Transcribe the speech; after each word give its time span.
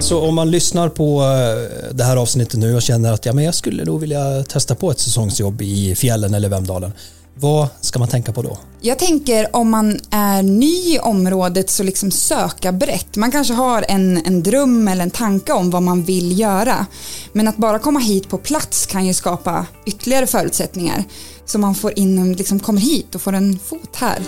Så 0.00 0.20
om 0.20 0.34
man 0.34 0.50
lyssnar 0.50 0.88
på 0.88 1.22
eh, 1.22 1.94
det 1.94 2.04
här 2.04 2.16
avsnittet 2.16 2.60
nu 2.60 2.76
och 2.76 2.82
känner 2.82 3.12
att 3.12 3.26
ja, 3.26 3.32
men 3.32 3.44
jag 3.44 3.54
skulle 3.54 3.84
nog 3.84 4.00
vilja 4.00 4.44
testa 4.44 4.74
på 4.74 4.90
ett 4.90 5.00
säsongsjobb 5.00 5.62
i 5.62 5.94
fjällen 5.94 6.34
eller 6.34 6.48
Vemdalen. 6.48 6.92
Vad 7.34 7.68
ska 7.80 7.98
man 7.98 8.08
tänka 8.08 8.32
på 8.32 8.42
då? 8.42 8.58
Jag 8.80 8.98
tänker 8.98 9.56
om 9.56 9.70
man 9.70 10.00
är 10.10 10.42
ny 10.42 10.94
i 10.94 10.98
området 10.98 11.70
så 11.70 11.82
liksom 11.82 12.10
söka 12.10 12.72
brett. 12.72 13.16
Man 13.16 13.30
kanske 13.30 13.54
har 13.54 13.84
en, 13.88 14.26
en 14.26 14.42
dröm 14.42 14.88
eller 14.88 15.02
en 15.02 15.10
tanke 15.10 15.52
om 15.52 15.70
vad 15.70 15.82
man 15.82 16.02
vill 16.02 16.40
göra. 16.40 16.86
Men 17.32 17.48
att 17.48 17.56
bara 17.56 17.78
komma 17.78 17.98
hit 17.98 18.28
på 18.28 18.38
plats 18.38 18.86
kan 18.86 19.06
ju 19.06 19.14
skapa 19.14 19.66
ytterligare 19.86 20.26
förutsättningar. 20.26 21.04
Så 21.46 21.58
man 21.58 21.74
får 21.74 21.98
in, 21.98 22.32
liksom 22.32 22.60
kommer 22.60 22.80
hit 22.80 23.14
och 23.14 23.22
får 23.22 23.32
en 23.32 23.58
fot 23.58 23.96
här. 23.96 24.18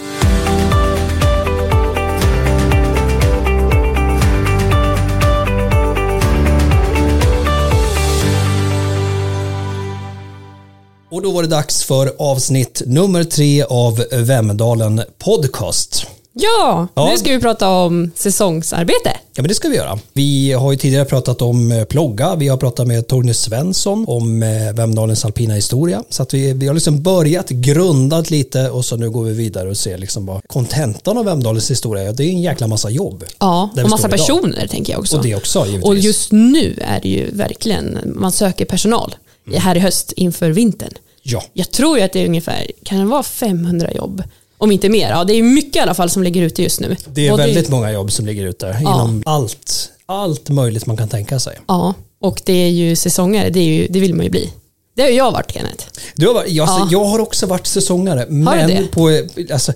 Och 11.20 11.24
då 11.26 11.32
var 11.32 11.42
det 11.42 11.48
dags 11.48 11.84
för 11.84 12.12
avsnitt 12.18 12.82
nummer 12.86 13.24
tre 13.24 13.62
av 13.62 14.04
Vemdalen 14.12 15.02
Podcast. 15.18 16.06
Ja, 16.32 16.88
Ja. 16.94 17.08
nu 17.10 17.16
ska 17.18 17.30
vi 17.30 17.40
prata 17.40 17.68
om 17.68 18.10
säsongsarbete. 18.14 19.10
Ja 19.34 19.42
men 19.42 19.48
det 19.48 19.54
ska 19.54 19.68
vi 19.68 19.76
göra. 19.76 19.98
Vi 20.12 20.52
har 20.52 20.72
ju 20.72 20.78
tidigare 20.78 21.04
pratat 21.04 21.42
om 21.42 21.72
eh, 21.72 21.84
plogga, 21.84 22.34
vi 22.36 22.48
har 22.48 22.56
pratat 22.56 22.86
med 22.86 23.06
Torgny 23.06 23.34
Svensson 23.34 24.04
om 24.08 24.42
eh, 24.42 24.72
Vemdalens 24.74 25.24
alpina 25.24 25.54
historia. 25.54 26.02
Så 26.10 26.22
att 26.22 26.34
vi, 26.34 26.52
vi 26.52 26.66
har 26.66 26.74
liksom 26.74 27.02
börjat 27.02 27.48
grundat 27.48 28.30
lite 28.30 28.70
och 28.70 28.84
så 28.84 28.96
nu 28.96 29.10
går 29.10 29.24
vi 29.24 29.32
vidare 29.32 29.70
och 29.70 29.76
ser 29.76 29.98
liksom 29.98 30.26
vad 30.26 30.40
kontentan 30.46 31.18
av 31.18 31.24
Vemdalens 31.24 31.70
historia 31.70 32.02
är. 32.08 32.12
Det 32.12 32.24
är 32.24 32.28
en 32.28 32.42
jäkla 32.42 32.66
massa 32.66 32.90
jobb. 32.90 33.24
Ja, 33.38 33.70
och 33.84 33.90
massa 33.90 34.08
idag. 34.08 34.18
personer 34.18 34.66
tänker 34.66 34.92
jag 34.92 35.00
också. 35.00 35.16
Och 35.16 35.22
det 35.22 35.34
också 35.34 35.66
givetvis. 35.66 35.84
Och 35.84 35.96
just 35.98 36.32
nu 36.32 36.78
är 36.86 37.00
det 37.02 37.08
ju 37.08 37.30
verkligen, 37.30 37.98
man 38.04 38.32
söker 38.32 38.64
personal 38.64 39.14
här 39.56 39.76
i 39.76 39.80
höst 39.80 40.12
inför 40.12 40.50
vintern. 40.50 40.92
Ja, 41.22 41.42
Jag 41.52 41.70
tror 41.70 41.98
ju 41.98 42.04
att 42.04 42.12
det 42.12 42.20
är 42.20 42.26
ungefär, 42.26 42.66
kan 42.84 42.98
det 42.98 43.04
vara 43.04 43.22
500 43.22 43.92
jobb? 43.94 44.22
Om 44.58 44.72
inte 44.72 44.88
mer. 44.88 45.10
Ja, 45.10 45.24
det 45.24 45.32
är 45.34 45.42
mycket 45.42 45.76
i 45.76 45.78
alla 45.78 45.94
fall 45.94 46.10
som 46.10 46.22
ligger 46.22 46.42
ute 46.42 46.62
just 46.62 46.80
nu. 46.80 46.96
det 47.08 47.26
är 47.26 47.30
Både- 47.30 47.42
väldigt 47.42 47.68
många 47.68 47.92
jobb 47.92 48.12
som 48.12 48.26
ligger 48.26 48.46
ute 48.46 48.76
inom 48.80 49.22
allt, 49.26 49.90
allt 50.06 50.48
möjligt 50.48 50.86
man 50.86 50.96
kan 50.96 51.08
tänka 51.08 51.40
sig. 51.40 51.58
Ja, 51.68 51.94
och 52.20 52.40
det 52.44 52.52
är 52.52 52.68
ju 52.68 52.96
säsongare, 52.96 53.50
det, 53.50 53.60
är 53.60 53.64
ju, 53.64 53.86
det 53.90 54.00
vill 54.00 54.14
man 54.14 54.24
ju 54.24 54.30
bli. 54.30 54.52
Det 54.96 55.02
har 55.02 55.08
jag 55.10 55.32
varit 55.32 55.52
Kenneth. 55.52 55.84
Du 56.16 56.26
har, 56.26 56.34
varit- 56.34 56.50
jag, 56.52 56.68
Ja. 56.68 56.88
jag 56.90 57.04
har 57.04 57.18
också 57.18 57.46
varit 57.46 57.66
säsongare, 57.66 58.18
Har 58.18 58.26
men 58.28 58.68
det? 58.68 58.86
på, 58.90 59.22
alltså, 59.52 59.72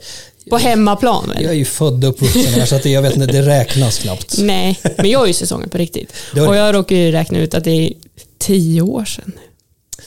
På 0.51 0.57
hemmaplan 0.57 1.29
väl? 1.29 1.43
jag 1.43 1.51
är 1.53 1.57
ju 1.57 1.65
född 1.65 2.05
och 2.05 2.11
uppvuxen 2.11 2.45
här 2.55 2.67
så 2.67 2.77
att 2.77 2.83
det, 2.83 2.91
jag 2.91 3.03
vet 3.03 3.17
inte, 3.17 3.27
det 3.33 3.43
räknas 3.43 3.99
knappt. 3.99 4.35
Nej, 4.39 4.79
men 4.97 5.11
jag 5.11 5.23
är 5.23 5.27
ju 5.27 5.33
säsongen 5.33 5.69
på 5.69 5.79
riktigt. 5.79 6.13
Det 6.35 6.41
Och 6.41 6.57
jag 6.57 6.75
råkar 6.75 6.97
ju 6.97 7.13
räkna 7.13 7.39
ut 7.39 7.55
att 7.55 7.65
det 7.65 7.71
är 7.71 7.93
tio 8.39 8.83
år 8.83 9.05
sedan. 9.05 9.33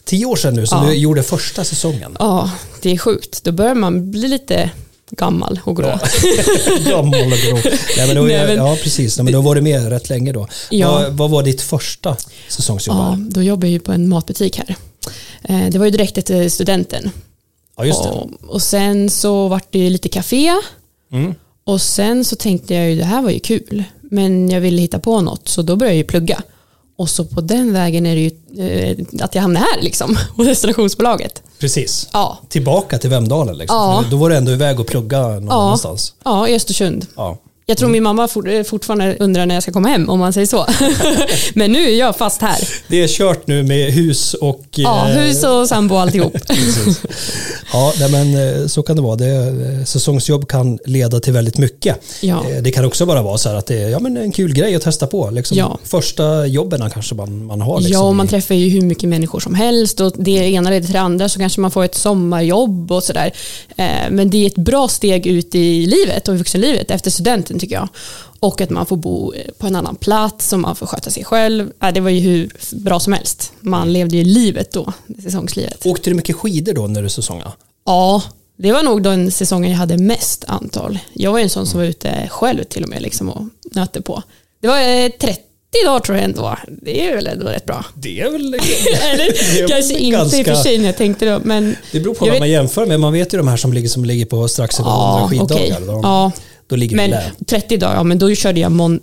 Tio 0.04 0.26
år 0.26 0.36
sedan 0.36 0.54
nu 0.54 0.68
som 0.68 0.84
Ja. 0.84 0.90
du 0.90 0.96
gjorde 0.96 1.24
första 1.24 1.64
säsongen. 1.64 2.16
Ja, 2.20 2.52
det 2.82 2.92
är 2.92 2.98
sjukt. 2.98 3.44
Då 3.44 3.52
börjar 3.52 3.76
man 3.76 4.12
bli 4.12 4.28
lite 4.28 4.70
gammal 5.12 5.60
och 5.64 5.76
grå. 5.76 5.86
Gammal 6.90 7.14
och 7.34 7.38
grå. 7.38 7.60
Nej, 7.98 8.08
men 8.08 8.16
då, 8.16 8.22
Nej, 8.22 8.48
men- 8.48 8.56
ja, 8.56 8.78
precis. 8.84 9.18
Nej, 9.18 9.24
men 9.24 9.34
då 9.34 9.42
var 9.42 9.56
du 9.56 9.62
med 9.62 9.90
rätt 9.90 10.10
länge 10.10 10.32
då. 10.32 10.48
Ja. 10.70 10.92
Vad, 10.92 11.14
vad 11.18 11.30
var 11.30 11.44
ditt 11.44 11.62
första 11.62 12.16
säsongsjobb? 12.50 12.98
Ja, 12.98 13.18
då 13.20 13.44
jobbar 13.44 13.66
jag 13.68 13.72
ju 13.74 13.80
på 13.80 13.92
en 13.92 14.10
matbutik 14.10 14.58
här. 14.58 14.76
Eh, 15.44 15.70
Det 15.70 15.78
var 15.80 15.86
ju 15.86 15.92
direkt 15.92 16.18
efter 16.18 16.50
studenten. 16.50 17.12
Ja, 17.78 17.86
just 17.86 18.04
det. 18.04 18.10
Och, 18.10 18.30
och 18.48 18.62
sen 18.62 19.10
så 19.10 19.48
vart 19.48 19.68
det 19.72 19.80
ju 19.80 19.90
lite 19.90 20.10
café. 20.10 20.52
Mm. 21.12 21.34
Och 21.64 21.82
sen 21.82 22.26
så 22.26 22.36
tänkte 22.36 22.74
jag 22.74 22.90
ju 22.90 22.98
det 22.98 23.06
här 23.06 23.22
var 23.22 23.30
ju 23.30 23.40
kul. 23.40 23.84
Men 24.02 24.50
jag 24.50 24.62
ville 24.62 24.82
hitta 24.82 25.00
på 25.00 25.22
något 25.22 25.48
så 25.48 25.62
då 25.62 25.76
började 25.76 25.94
jag 25.94 25.98
ju 25.98 26.04
plugga. 26.04 26.42
Och 26.98 27.10
så 27.10 27.26
på 27.26 27.42
den 27.42 27.74
vägen 27.74 28.06
är 28.06 28.16
det 28.16 28.22
ju 28.22 28.32
eh, 28.92 29.24
att 29.26 29.36
jag 29.36 29.42
hamnade 29.42 29.66
här 29.74 29.82
liksom. 29.82 30.18
På 30.36 30.44
destinationsbolaget. 30.44 31.44
Precis. 31.60 32.08
Ja. 32.14 32.38
Tillbaka 32.50 32.98
till 32.98 33.10
Vemdalen 33.10 33.58
liksom. 33.58 33.78
Ja. 33.78 34.04
Då 34.12 34.18
var 34.18 34.30
du 34.30 34.36
ändå 34.36 34.52
iväg 34.52 34.80
och 34.80 34.88
plugga 34.88 35.22
någon 35.22 35.46
Ja. 35.46 35.66
annanstans. 35.66 36.14
Ja, 36.26 36.48
i 36.48 36.56
Östersund. 36.56 37.06
Ja. 37.16 37.38
Jag 37.70 37.78
tror 37.78 37.90
min 37.90 38.04
mamma 38.04 38.28
for, 38.28 38.64
fortfarande 38.64 39.18
undrar 39.20 39.46
när 39.46 39.56
jag 39.56 39.64
ska 39.64 39.72
komma 39.72 39.88
hem 39.90 40.10
om 40.10 40.20
man 40.20 40.34
säger 40.34 40.48
så. 40.48 40.66
Men 41.54 41.72
nu 41.72 41.84
är 41.92 41.96
jag 42.00 42.18
fast 42.18 42.42
här. 42.42 42.58
Det 42.88 43.04
är 43.04 43.08
kört 43.08 43.48
nu 43.48 43.64
med 43.64 43.94
hus 43.94 44.34
och... 44.34 44.64
Ja, 44.76 45.10
eh, 45.10 45.16
hus 45.18 45.44
och 45.44 45.68
sambo 45.68 45.96
och 45.96 46.02
alltihop. 46.02 46.38
Ja, 47.74 47.94
men 48.12 48.36
eh, 48.62 48.68
så 48.68 48.84
kan 48.84 48.96
det 48.96 49.02
vara. 49.02 49.16
Det, 49.16 49.26
eh, 49.36 49.84
säsongsjobb 49.86 50.48
kan 50.50 50.80
leda 50.86 51.20
till 51.20 51.34
väldigt 51.34 51.58
mycket. 51.58 51.98
Ja. 52.22 52.50
Eh, 52.50 52.62
Det 52.62 52.72
kan 52.72 52.86
också 52.86 53.06
bara 53.06 53.22
vara 53.22 53.38
så 53.38 53.50
här 53.50 53.56
att 53.56 53.66
det 53.66 53.82
är 53.84 53.90
ja, 53.90 54.00
men 54.00 54.18
en 54.18 54.32
kul 54.32 54.54
grej 54.54 54.76
att 54.76 54.82
testa 54.82 55.08
på. 55.08 55.30
Liksom 55.30 55.58
Ja. 55.58 55.78
Första 55.84 56.46
jobben 56.46 56.90
kanske 56.90 57.16
man, 57.16 57.46
man 57.46 57.62
har. 57.62 57.80
Liksom, 57.80 57.94
Ja, 57.94 58.08
och 58.08 58.16
man 58.16 58.28
träffar 58.28 58.56
ju 58.56 58.70
hur 58.70 58.82
mycket 58.82 59.10
människor 59.10 59.40
som 59.40 59.56
helst 59.56 60.00
och 60.00 60.14
det 60.18 60.32
ena 60.32 60.70
leder 60.70 60.86
till 60.86 60.94
det 60.94 61.00
andra 61.02 61.30
så 61.30 61.40
kanske 61.40 61.62
man 61.62 61.72
får 61.72 61.84
ett 61.84 61.96
sommarjobb 61.96 62.92
och 62.92 63.04
sådär. 63.04 63.32
Eh, 63.78 63.86
Men 64.10 64.30
det 64.30 64.38
är 64.38 64.48
ett 64.48 64.56
bra 64.56 64.88
steg 64.88 65.28
ut 65.28 65.56
i 65.56 65.86
livet 65.86 66.28
och 66.28 66.36
i 66.36 66.38
vuxenlivet 66.38 66.92
efter 66.92 67.12
studenten 67.12 67.57
tycker 67.60 67.76
jag. 67.76 67.88
Och 68.40 68.62
att 68.62 68.70
man 68.70 68.86
får 68.86 68.98
bo 68.98 69.34
eh, 69.34 69.42
på 69.58 69.68
en 69.68 69.76
annan 69.76 69.96
plats 69.96 70.54
och 70.54 70.60
man 70.60 70.76
får 70.76 70.86
sköta 70.88 71.10
sig 71.10 71.24
själv. 71.24 71.72
Ja, 71.80 71.92
Det 71.92 72.00
var 72.02 72.10
ju 72.10 72.20
hur 72.20 72.50
bra 72.72 73.00
som 73.00 73.14
helst. 73.14 73.52
Man 73.60 73.94
levde 73.94 74.18
ju 74.18 74.24
livet 74.24 74.72
då, 74.72 74.94
säsongslivet. 75.24 75.86
Åkte 75.86 76.10
du 76.10 76.14
mycket 76.14 76.36
skidor 76.36 76.74
då 76.74 76.88
när 76.88 77.04
du 77.04 77.10
säsongade? 77.10 77.52
Ja, 77.86 78.24
det 78.58 78.72
var 78.72 78.84
nog 78.84 79.04
den 79.04 79.32
säsongen 79.32 79.72
jag 79.72 79.78
hade 79.78 79.98
mest 79.98 80.44
antal. 80.48 81.00
Jag 81.14 81.32
var 81.32 81.40
ju 81.40 81.44
en 81.44 81.50
sån 81.50 81.66
som 81.68 81.80
var 81.80 81.88
ute 81.88 82.28
själv 82.32 82.64
till 82.64 82.84
och 82.84 82.90
med 82.90 83.02
liksom 83.02 83.30
och 83.30 83.44
nötte 83.72 84.02
på. 84.02 84.24
Det 84.62 84.68
var 84.68 84.80
eh, 84.80 85.10
30 85.20 85.42
dagar 85.86 86.00
tror 86.00 86.18
jag 86.18 86.26
ändå. 86.26 86.58
Det 86.82 87.08
är 87.10 87.16
väl 87.16 87.28
ändå 87.28 87.46
rätt 87.46 87.66
bra. 87.66 87.86
Det 87.96 88.22
är 88.22 88.30
väl... 88.32 88.54
Eller 89.14 89.26
Det 89.54 89.60
är 89.62 89.68
kanske 89.68 89.94
väl 89.94 90.04
inte 90.04 90.04
i 90.04 90.16
och 90.16 90.30
för 90.32 90.38
ganska- 90.44 90.56
sig 90.64 90.78
när 90.78 90.86
jag 90.86 90.98
tänkte 90.98 91.26
då, 91.26 91.40
men 91.44 91.76
Det 91.92 92.00
beror 92.00 92.14
på 92.14 92.26
vad 92.26 92.32
vet- 92.32 92.40
man 92.40 92.50
jämför 92.50 92.86
med. 92.86 93.00
Man 93.00 93.14
vet 93.14 93.34
ju 93.34 93.38
de 93.38 93.48
här 93.48 93.58
som 93.58 93.74
ligger, 93.74 93.90
som 93.90 94.06
ligger 94.06 94.26
på 94.26 94.48
strax 94.48 94.80
över 94.80 94.90
100 94.92 95.20
ja, 95.22 95.28
skiddagar. 95.30 95.80
De, 95.88 96.02
Ja, 96.04 96.32
Då 96.68 96.76
ligger 96.76 96.96
men 96.96 97.10
där. 97.10 97.32
30 97.48 97.78
dagar, 97.78 97.96
ja, 97.96 98.04
men 98.04 98.20
då 98.20 98.36
körde 98.36 98.60
jag 98.60 98.72
mon- 98.72 99.00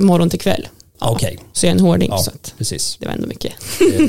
morgon 0.00 0.30
till 0.30 0.40
kväll. 0.40 0.68
Ja, 1.00 1.10
Okej, 1.10 1.38
Så 1.52 1.66
jag 1.66 1.70
är 1.70 1.74
en 1.74 1.80
hårding, 1.80 2.10
ja, 2.10 2.18
så 2.18 2.30
precis. 2.58 2.96
det 3.00 3.06
var 3.06 3.12
ändå 3.12 3.26
mycket. 3.26 3.52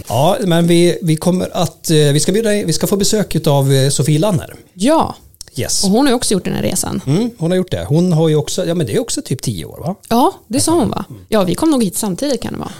Ja, 0.08 0.38
men 0.46 0.68
vi, 0.68 1.00
vi 1.02 1.16
kommer 1.16 1.50
att, 1.58 1.90
eh, 1.90 1.96
vi 1.98 2.20
ska, 2.20 2.32
bjuda, 2.32 2.50
vi 2.50 2.74
ska 2.74 2.88
få 2.88 2.98
besök 2.98 3.48
av 3.48 3.74
eh, 3.74 3.90
Sofie 3.90 4.20
Lanner. 4.20 4.56
Ja, 4.74 5.16
Yes. 5.56 5.84
och 5.84 5.90
hon 5.90 6.08
har 6.08 6.14
också 6.14 6.34
gjort 6.34 6.44
den 6.46 6.54
här 6.54 6.62
resan. 6.64 7.02
Mm, 7.08 7.30
hon 7.38 7.52
har 7.52 7.56
gjort 7.58 7.72
det. 7.72 7.86
Hon 7.90 8.14
har 8.14 8.30
ju 8.30 8.36
också, 8.36 8.66
ja 8.66 8.76
men 8.76 8.88
det 8.88 8.94
är 8.96 9.00
också 9.00 9.22
typ 9.22 9.42
10 9.42 9.66
år 9.66 9.78
va? 9.80 9.96
Ja, 10.10 10.34
det 10.48 10.60
sa 10.60 10.72
hon 10.72 10.90
va? 10.90 11.06
Ja, 11.30 11.44
vi 11.44 11.56
kom 11.56 11.72
nog 11.72 11.84
hit 11.84 11.98
samtidigt 11.98 12.42
kan 12.42 12.54
det 12.54 12.60
vara. 12.60 12.72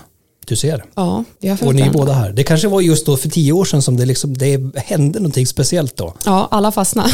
Du 0.48 0.56
ser. 0.56 0.84
Ja, 0.96 1.24
vi 1.40 1.48
har 1.48 1.54
Och 1.56 1.60
följt 1.60 1.76
ni 1.76 1.82
är 1.82 1.90
båda 1.92 2.14
här. 2.14 2.32
Det 2.34 2.44
kanske 2.44 2.68
var 2.68 2.82
just 2.82 3.06
då 3.06 3.18
för 3.18 3.30
10 3.30 3.52
år 3.52 3.66
sedan 3.66 3.82
som 3.82 3.98
det, 3.98 4.06
liksom, 4.06 4.38
det 4.38 4.62
hände 4.76 5.20
någonting 5.20 5.48
speciellt 5.48 5.98
då. 5.98 6.14
Ja, 6.26 6.48
alla 6.52 6.72
fastnade. 6.72 7.10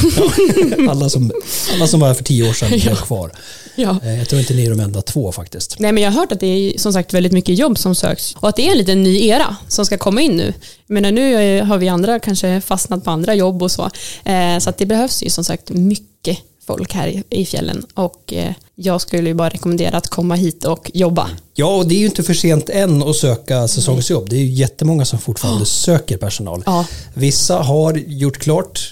Alla 0.90 1.10
som, 1.10 1.32
alla 1.74 1.88
som 1.88 2.00
var 2.00 2.08
här 2.08 2.14
för 2.16 2.24
10 2.24 2.50
år 2.50 2.54
sedan 2.54 2.70
blev 2.82 2.96
kvar. 2.96 3.32
ja. 3.76 3.98
Eh, 4.04 4.18
Jag 4.18 4.30
tror 4.30 4.40
inte 4.42 4.54
ni 4.54 4.66
är 4.66 4.70
de 4.70 4.80
enda 4.80 5.02
två 5.02 5.32
faktiskt. 5.32 5.80
Nej, 5.80 5.92
men 5.92 6.04
jag 6.04 6.12
har 6.12 6.20
hört 6.20 6.32
att 6.32 6.40
det 6.40 6.48
är 6.48 6.78
som 6.78 6.94
sagt 6.94 7.14
väldigt 7.14 7.32
mycket 7.34 7.58
jobb 7.60 7.78
som 7.78 7.96
söks 7.96 8.36
och 8.40 8.50
att 8.50 8.56
det 8.56 8.68
är 8.68 8.72
en 8.72 8.78
liten 8.78 9.04
ny 9.04 9.28
era 9.28 9.56
som 9.68 9.86
ska 9.86 9.98
komma 9.98 10.22
in 10.22 10.38
nu. 10.38 10.54
Jag 10.88 10.94
menar, 10.94 11.12
nu 11.12 11.36
eh, 11.58 11.66
har 11.66 11.78
vi 11.78 11.90
andra 11.90 12.20
kanske 12.20 12.62
fastnat 12.62 13.04
på 13.04 13.12
andra 13.12 13.36
jobb 13.36 13.64
och 13.64 13.72
så. 13.72 13.90
Eh, 14.26 14.60
Så 14.60 14.70
att 14.70 14.78
det 14.78 14.86
behövs 14.86 15.24
ju 15.24 15.30
som 15.30 15.44
sagt 15.44 15.70
mycket 15.70 16.38
folk 16.66 16.94
här 16.94 17.24
i- 17.30 17.46
fjällen 17.46 17.86
och 17.94 18.34
eh, 18.34 18.54
jag 18.76 19.02
skulle 19.02 19.30
ju 19.30 19.34
bara 19.36 19.50
rekommendera 19.50 19.98
att 19.98 20.08
komma 20.08 20.36
hit 20.36 20.66
och 20.66 20.92
jobba. 20.94 21.30
Ja, 21.54 21.76
och 21.78 21.88
det 21.88 21.96
är 21.96 22.00
ju 22.00 22.06
inte 22.06 22.24
för 22.24 22.34
sent 22.34 22.70
än 22.70 23.04
att 23.04 23.16
söka 23.16 23.68
säsongsjobb. 23.68 24.30
Det 24.30 24.36
är 24.36 24.40
ju 24.40 24.48
jättemånga 24.52 25.06
som 25.06 25.20
fortfarande 25.20 25.66
söker 25.66 26.18
personal. 26.18 26.64
Ja. 26.66 26.86
Vissa 27.14 27.58
har 27.58 27.94
gjort 28.08 28.38
klart 28.38 28.92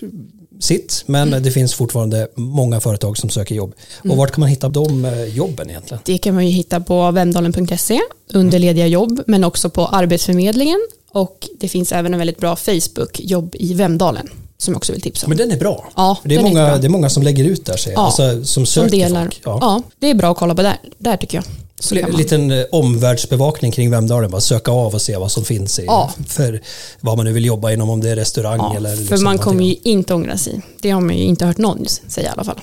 sitt, 0.59 1.04
men 1.06 1.28
Mm. 1.28 1.44
det 1.44 1.52
finns 1.52 1.74
fortfarande 1.74 2.28
många 2.36 2.80
företag 2.80 3.18
som 3.18 3.30
söker 3.30 3.56
jobb. 3.56 3.74
Och 4.09 4.18
vart 4.18 4.32
kan 4.32 4.40
man 4.40 4.50
hitta 4.50 4.70
de 4.70 5.06
eh, 5.06 5.24
jobben 5.24 5.70
egentligen? 5.70 6.02
Det 6.06 6.18
kan 6.18 6.34
man 6.36 6.46
ju 6.48 6.52
hitta 6.53 6.80
på 6.80 7.12
vemdalen.se 7.12 8.00
under 8.34 8.59
lediga 8.59 8.88
jobb 8.88 9.22
men 9.28 9.44
också 9.44 9.70
på 9.70 9.85
Arbetsförmedlingen 9.88 10.79
och 11.12 11.47
det 11.59 11.68
finns 11.68 11.91
även 11.91 12.14
en 12.14 12.18
väldigt 12.20 12.38
bra 12.38 12.56
Facebook, 12.56 13.20
jobb 13.20 13.56
i 13.59 13.73
Vemdalen, 13.73 14.29
som 14.61 14.72
jag 14.73 14.78
också 14.78 14.91
vill 14.93 15.02
tipsa 15.02 15.25
om. 15.25 15.29
Men 15.29 15.37
den 15.37 15.52
är 15.52 15.58
bra. 15.58 15.90
Ja, 15.96 16.17
För 16.22 16.29
det, 16.29 16.35
är 16.35 16.40
är 16.40 16.43
många, 16.43 16.66
bra. 16.66 16.78
det 16.78 16.87
är 16.87 16.90
många 16.90 17.09
som 17.09 17.23
lägger 17.23 17.43
ut 17.46 17.66
där, 17.66 17.78
jag. 17.91 18.02
Ja, 18.02 18.05
alltså, 18.05 18.46
som 18.46 18.66
som 18.66 18.87
delar. 18.87 19.29
Ja. 19.46 19.58
Ja. 19.61 19.81
det 19.99 20.09
är 20.09 20.13
bra 20.16 20.31
att 20.31 20.37
kolla 20.37 20.55
på 20.55 20.61
där, 20.61 20.78
där 20.97 21.17
tycker 21.17 21.37
jag. 21.37 21.46
Så 21.79 21.96
En 21.96 22.11
liten 22.11 22.52
eh, 22.52 22.66
omvärldsbevakning 22.72 23.72
kring 23.72 23.91
Vemdalen, 23.91 24.31
bara 24.31 24.41
söka 24.41 24.72
av 24.72 24.93
och 24.93 25.02
se 25.02 25.17
vad 25.17 25.31
som 25.31 25.43
finns 25.46 25.79
i, 25.79 25.85
Ja. 25.85 26.11
för 26.28 26.61
vad 26.99 27.17
man 27.17 27.25
nu 27.25 27.31
vill 27.34 27.46
jobba 27.46 27.72
inom, 27.72 27.90
om 27.90 28.02
det 28.02 28.09
är 28.09 28.16
restaurang 28.16 28.58
Ja, 28.59 28.75
eller 28.75 28.90
för 28.96 28.97
liksom 29.02 29.23
man 29.23 29.37
kommer 29.37 29.59
någonting 29.61 29.81
ju 29.85 29.91
inte 29.91 30.13
ångra 30.13 30.37
sig. 30.37 30.61
Det 30.81 30.90
har 30.90 31.02
man 31.02 31.17
ju 31.17 31.23
inte 31.23 31.46
hört 31.46 31.58
någon 31.58 31.85
säga 32.08 32.29
i 32.29 32.31
alla 32.31 32.43
fall. 32.43 32.59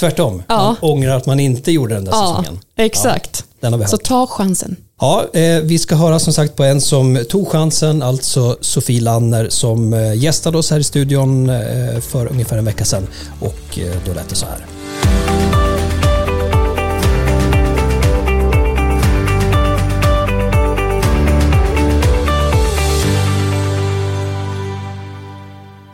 Tvärtom, 0.00 0.42
Ja. 0.48 0.56
man 0.56 0.76
ångrar 0.90 1.16
att 1.16 1.26
man 1.26 1.40
inte 1.40 1.72
gjorde 1.72 1.94
den 1.94 2.04
där 2.04 2.12
säsongen. 2.12 2.58
exakt. 2.76 3.44
Vi 3.60 3.86
Så 3.86 3.96
ta 3.96 4.26
chansen. 4.26 4.76
Ja, 5.02 5.28
eh, 5.32 5.60
vi 5.62 5.78
ska 5.78 5.94
höra 5.94 6.18
som 6.18 6.32
sagt 6.32 6.56
på 6.56 6.64
en 6.64 6.80
som 6.80 7.24
tog 7.28 7.48
chansen, 7.48 8.02
alltså 8.02 8.58
Sofie 8.60 9.00
Lanner 9.00 9.48
som 9.48 9.92
eh, 9.92 10.14
gästade 10.14 10.58
oss 10.58 10.70
här 10.70 10.80
i 10.80 10.84
studion 10.84 11.50
eh, 11.50 12.00
för 12.00 12.26
ungefär 12.26 12.58
en 12.58 12.64
vecka 12.64 12.84
sedan 12.84 13.06
och 13.40 13.78
då 14.06 14.14
lät 14.14 14.28
det 14.28 14.34
så 14.34 14.46
här. 14.46 14.66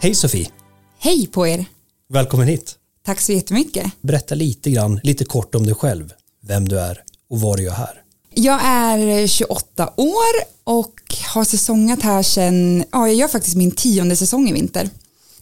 Hej 0.00 0.14
Sofie! 0.14 0.49
Hej 0.99 1.26
på 1.26 1.46
er! 1.46 1.64
Välkommen 2.08 2.49
hit! 2.49 2.75
Tack 3.06 3.20
så 3.20 3.32
jättemycket! 3.32 3.93
Berätta 4.00 4.34
lite 4.34 4.70
grann, 4.70 5.00
lite 5.02 5.25
kort 5.25 5.55
om 5.55 5.66
dig 5.66 5.75
själv, 5.75 6.12
vem 6.43 6.69
du 6.69 6.81
är 6.81 7.02
och 7.31 7.40
vad 7.40 7.56
du 7.56 7.62
gör 7.62 7.72
här. 7.72 8.02
Jag 8.40 8.61
är 8.62 9.26
28 9.26 9.93
år 9.96 10.44
och 10.64 10.94
har 11.35 11.44
säsongat 11.44 12.02
här 12.02 12.23
sedan, 12.23 12.85
ja 12.93 13.08
jag 13.08 13.17
gör 13.17 13.29
faktiskt 13.29 13.56
min 13.56 13.70
tionde 13.70 14.17
säsong 14.17 14.49
i 14.49 14.52
vinter. 14.52 14.90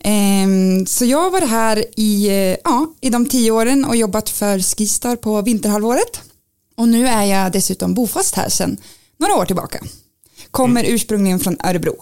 Ehm, 0.00 0.86
så 0.86 1.04
jag 1.04 1.18
har 1.18 1.30
varit 1.30 1.48
här 1.48 1.84
i, 1.96 2.28
ja, 2.64 2.86
i 3.00 3.10
de 3.10 3.26
tio 3.26 3.50
åren 3.50 3.84
och 3.84 3.96
jobbat 3.96 4.30
för 4.30 4.58
Skistar 4.58 5.16
på 5.16 5.42
vinterhalvåret. 5.42 6.20
Och 6.76 6.88
nu 6.88 7.06
är 7.06 7.24
jag 7.24 7.52
dessutom 7.52 7.94
bofast 7.94 8.34
här 8.34 8.48
sedan 8.48 8.76
några 9.18 9.34
år 9.34 9.44
tillbaka. 9.44 9.84
Kommer 10.50 10.84
ursprungligen 10.84 11.40
från 11.40 11.56
Örebro. 11.64 11.94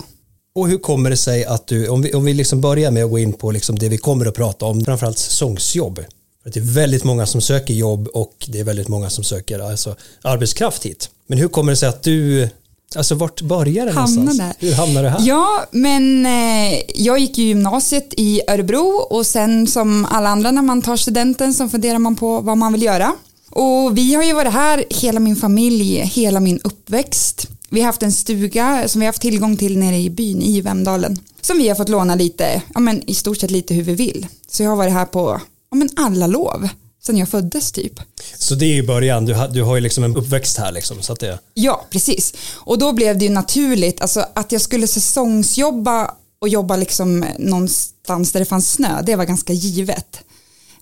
Och 0.54 0.68
hur 0.68 0.78
kommer 0.78 1.10
det 1.10 1.16
sig 1.16 1.44
att 1.44 1.66
du, 1.66 1.88
om 1.88 2.02
vi, 2.02 2.14
om 2.14 2.24
vi 2.24 2.34
liksom 2.34 2.60
börjar 2.60 2.90
med 2.90 3.04
att 3.04 3.10
gå 3.10 3.18
in 3.18 3.32
på 3.32 3.50
liksom 3.50 3.78
det 3.78 3.88
vi 3.88 3.98
kommer 3.98 4.26
att 4.26 4.34
prata 4.34 4.66
om, 4.66 4.84
framförallt 4.84 5.18
säsongsjobb. 5.18 6.00
För 6.44 6.50
det 6.50 6.60
är 6.60 6.74
väldigt 6.74 7.04
många 7.04 7.26
som 7.26 7.40
söker 7.40 7.74
jobb 7.74 8.08
och 8.08 8.46
det 8.48 8.60
är 8.60 8.64
väldigt 8.64 8.88
många 8.88 9.10
som 9.10 9.24
söker 9.24 9.58
alltså, 9.58 9.96
arbetskraft 10.22 10.86
hit. 10.86 11.10
Men 11.26 11.38
hur 11.38 11.48
kommer 11.48 11.72
det 11.72 11.76
sig 11.76 11.88
att 11.88 12.02
du, 12.02 12.48
alltså 12.96 13.14
vart 13.14 13.40
börjar 13.40 13.86
det 13.86 13.92
någonstans? 13.92 14.38
där. 14.38 14.52
Hur 14.58 14.74
hamnar 14.74 15.02
du 15.02 15.08
här? 15.08 15.20
Ja, 15.22 15.64
men 15.70 16.26
eh, 16.26 16.80
jag 16.94 17.18
gick 17.18 17.38
ju 17.38 17.44
gymnasiet 17.44 18.14
i 18.16 18.40
Örebro 18.48 19.06
och 19.10 19.26
sen 19.26 19.66
som 19.66 20.04
alla 20.04 20.28
andra 20.28 20.50
när 20.50 20.62
man 20.62 20.82
tar 20.82 20.96
studenten 20.96 21.54
så 21.54 21.68
funderar 21.68 21.98
man 21.98 22.16
på 22.16 22.40
vad 22.40 22.58
man 22.58 22.72
vill 22.72 22.82
göra. 22.82 23.12
Och 23.50 23.98
vi 23.98 24.14
har 24.14 24.22
ju 24.22 24.32
varit 24.32 24.52
här, 24.52 24.84
hela 24.90 25.20
min 25.20 25.36
familj, 25.36 25.96
hela 25.96 26.40
min 26.40 26.60
uppväxt. 26.64 27.48
Vi 27.68 27.80
har 27.80 27.86
haft 27.86 28.02
en 28.02 28.12
stuga 28.12 28.88
som 28.88 29.00
vi 29.00 29.06
har 29.06 29.08
haft 29.08 29.22
tillgång 29.22 29.56
till 29.56 29.78
nere 29.78 29.96
i 29.96 30.10
byn 30.10 30.42
i 30.42 30.60
Vemdalen. 30.60 31.18
Som 31.40 31.58
vi 31.58 31.68
har 31.68 31.74
fått 31.74 31.88
låna 31.88 32.14
lite, 32.14 32.62
ja 32.74 32.80
men 32.80 33.10
i 33.10 33.14
stort 33.14 33.38
sett 33.38 33.50
lite 33.50 33.74
hur 33.74 33.82
vi 33.82 33.94
vill. 33.94 34.26
Så 34.50 34.62
jag 34.62 34.70
har 34.70 34.76
varit 34.76 34.92
här 34.92 35.06
på, 35.06 35.40
ja 35.74 35.78
men 35.78 35.88
alla 35.96 36.26
lov. 36.26 36.68
Sen 37.06 37.16
jag 37.16 37.28
föddes 37.28 37.72
typ. 37.72 38.00
Så 38.38 38.54
det 38.54 38.66
är 38.66 38.74
ju 38.74 38.86
början, 38.86 39.26
du 39.26 39.34
har, 39.34 39.48
du 39.48 39.62
har 39.62 39.74
ju 39.74 39.80
liksom 39.80 40.04
en 40.04 40.16
uppväxt 40.16 40.58
här 40.58 40.72
liksom. 40.72 41.02
Så 41.02 41.12
att 41.12 41.20
det, 41.20 41.38
Ja, 41.54 41.86
precis. 41.90 42.34
Och 42.54 42.78
då 42.78 42.92
blev 42.92 43.18
det 43.18 43.24
ju 43.24 43.30
naturligt, 43.30 44.00
alltså 44.00 44.26
att 44.34 44.52
jag 44.52 44.60
skulle 44.60 44.86
säsongsjobba 44.86 46.14
och 46.38 46.48
jobba 46.48 46.76
liksom 46.76 47.24
någonstans 47.38 48.32
där 48.32 48.40
det 48.40 48.46
fanns 48.46 48.72
snö, 48.72 49.02
det 49.02 49.16
var 49.16 49.24
ganska 49.24 49.52
givet. 49.52 50.20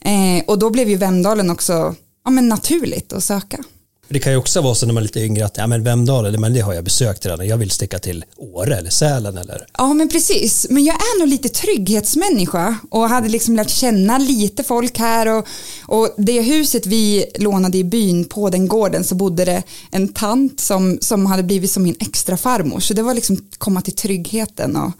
Eh, 0.00 0.44
och 0.46 0.58
då 0.58 0.70
blev 0.70 0.88
ju 0.88 0.96
Vemdalen 0.96 1.50
också 1.50 1.94
ja, 2.24 2.30
men 2.30 2.48
naturligt 2.48 3.12
att 3.12 3.24
söka. 3.24 3.58
Det 4.08 4.18
kan 4.18 4.32
ju 4.32 4.38
också 4.38 4.60
vara 4.60 4.74
så 4.74 4.86
när 4.86 4.94
man 4.94 5.00
är 5.00 5.04
lite 5.04 5.20
yngre 5.20 5.44
att 5.44 5.56
ja, 5.56 5.66
men 5.66 5.84
Vemdalen, 5.84 6.40
men 6.40 6.52
det 6.52 6.60
har 6.60 6.74
jag 6.74 6.84
besökt 6.84 7.26
redan, 7.26 7.46
jag 7.46 7.56
vill 7.56 7.70
sticka 7.70 7.98
till 7.98 8.24
Åre 8.36 8.76
eller 8.76 8.90
Sälen 8.90 9.38
eller 9.38 9.66
Ja 9.78 9.92
men 9.92 10.08
precis, 10.08 10.66
men 10.70 10.84
jag 10.84 10.94
är 10.94 11.18
nog 11.18 11.28
lite 11.28 11.48
trygghetsmänniska 11.48 12.76
och 12.90 13.08
hade 13.08 13.28
liksom 13.28 13.56
lärt 13.56 13.70
känna 13.70 14.18
lite 14.18 14.64
folk 14.64 14.98
här 14.98 15.28
och, 15.38 15.46
och 15.86 16.14
det 16.18 16.42
huset 16.42 16.86
vi 16.86 17.24
lånade 17.38 17.78
i 17.78 17.84
byn 17.84 18.24
på 18.24 18.50
den 18.50 18.68
gården 18.68 19.04
så 19.04 19.14
bodde 19.14 19.44
det 19.44 19.62
en 19.90 20.08
tant 20.08 20.60
som, 20.60 20.98
som 21.00 21.26
hade 21.26 21.42
blivit 21.42 21.70
som 21.70 21.82
min 21.82 21.96
extra 22.00 22.36
farmor. 22.36 22.80
Så 22.80 22.94
det 22.94 23.02
var 23.02 23.14
liksom 23.14 23.48
komma 23.58 23.82
till 23.82 23.94
tryggheten 23.94 24.76
och 24.76 24.92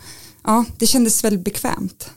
ja 0.44 0.64
det 0.78 0.86
kändes 0.86 1.24
väl 1.24 1.38
bekvämt. 1.38 2.10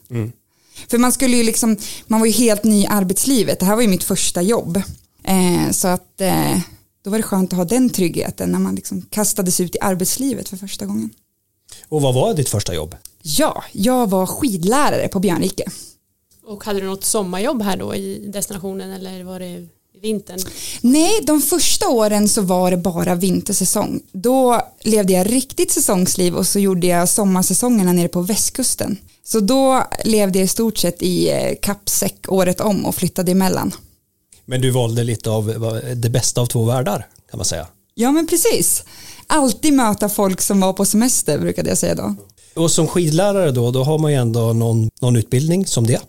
För 0.88 0.98
man 0.98 1.12
skulle 1.12 1.38
ju 1.38 1.44
liksom, 1.44 1.78
man 2.08 2.20
var 2.20 2.28
ju 2.28 2.34
helt 2.34 2.64
ny 2.64 2.84
i 2.84 2.88
arbetslivet, 2.88 3.60
det 3.60 3.66
här 3.66 3.76
var 3.76 3.82
ju 3.82 3.88
mitt 3.88 4.04
första 4.04 4.42
jobb. 4.42 4.82
Eh, 5.28 5.72
så 5.72 5.88
att 5.88 6.22
eh, 6.22 6.60
då 7.04 7.10
var 7.10 7.18
det 7.18 7.24
skönt 7.24 7.54
att 7.54 7.58
ha 7.58 7.66
den 7.66 7.90
tryggheten 7.90 8.50
när 8.50 8.60
man 8.60 8.76
liksom 8.76 9.02
kastades 9.02 9.60
ut 9.60 9.76
i 9.76 9.80
arbetslivet 9.82 10.50
för 10.50 10.58
första 10.58 10.86
gången. 10.86 11.10
Och 11.90 12.02
vad 12.02 12.14
var 12.14 12.34
ditt 12.34 12.50
första 12.50 12.74
jobb? 12.74 12.96
Ja, 13.22 13.64
jag 13.72 14.10
var 14.10 14.26
skidlärare 14.26 15.08
på 15.08 15.20
Björnrike. 15.20 15.64
Och 16.46 16.64
hade 16.64 16.80
du 16.80 16.86
något 16.86 17.04
sommarjobb 17.04 17.62
här 17.62 17.78
då 17.78 17.96
i 17.96 18.28
destinationen 18.34 18.92
eller 18.92 19.24
var 19.24 19.40
det 19.40 19.46
i 19.46 19.68
vintern? 20.02 20.40
Nej, 20.82 21.12
de 21.24 21.42
första 21.42 21.90
åren 21.90 22.30
så 22.30 22.42
var 22.42 22.72
det 22.72 22.78
bara 22.78 23.16
vintersäsong. 23.16 24.02
Då 24.12 24.62
levde 24.82 25.14
jag 25.14 25.32
riktigt 25.32 25.72
säsongsliv 25.72 26.36
och 26.36 26.48
så 26.48 26.60
gjorde 26.60 26.88
jag 26.88 27.10
sommarsäsongerna 27.10 27.94
nere 27.94 28.08
på 28.08 28.22
västkusten. 28.22 28.98
Så 29.24 29.40
då 29.40 29.84
levde 30.04 30.40
jag 30.40 30.46
i 30.46 30.48
stort 30.48 30.78
sett 30.78 31.02
i 31.02 31.30
eh, 31.30 31.56
kappsäck 31.62 32.26
året 32.28 32.62
om 32.62 32.86
och 32.86 32.96
flyttade 32.96 33.32
emellan. 33.32 33.72
Men 34.46 34.62
du 34.62 34.70
valde 34.72 35.04
lite 35.04 35.30
av 35.30 35.54
vad- 35.58 35.98
det 35.98 36.10
bästa 36.10 36.42
av 36.42 36.46
två 36.46 36.64
världar 36.66 37.08
kan 37.32 37.38
man 37.38 37.46
säga. 37.46 37.68
Ja, 37.96 38.12
men 38.12 38.28
precis. 38.28 38.84
Alltid 39.28 39.74
möta 39.74 40.10
folk 40.10 40.42
som 40.42 40.60
var 40.62 40.74
på 40.74 40.86
semester 40.86 41.40
brukade 41.40 41.70
jag 41.70 41.78
säga 41.78 41.96
då. 41.96 42.16
Och 42.56 42.72
som 42.72 42.88
skidlärare 42.88 43.52
då, 43.52 43.72
då 43.72 43.84
har 43.84 43.98
man 43.98 44.12
ju 44.12 44.18
ändå 44.18 44.54
någon, 44.54 44.90
någon 45.02 45.16
utbildning 45.16 45.66
som 45.66 45.88
det. 45.88 46.00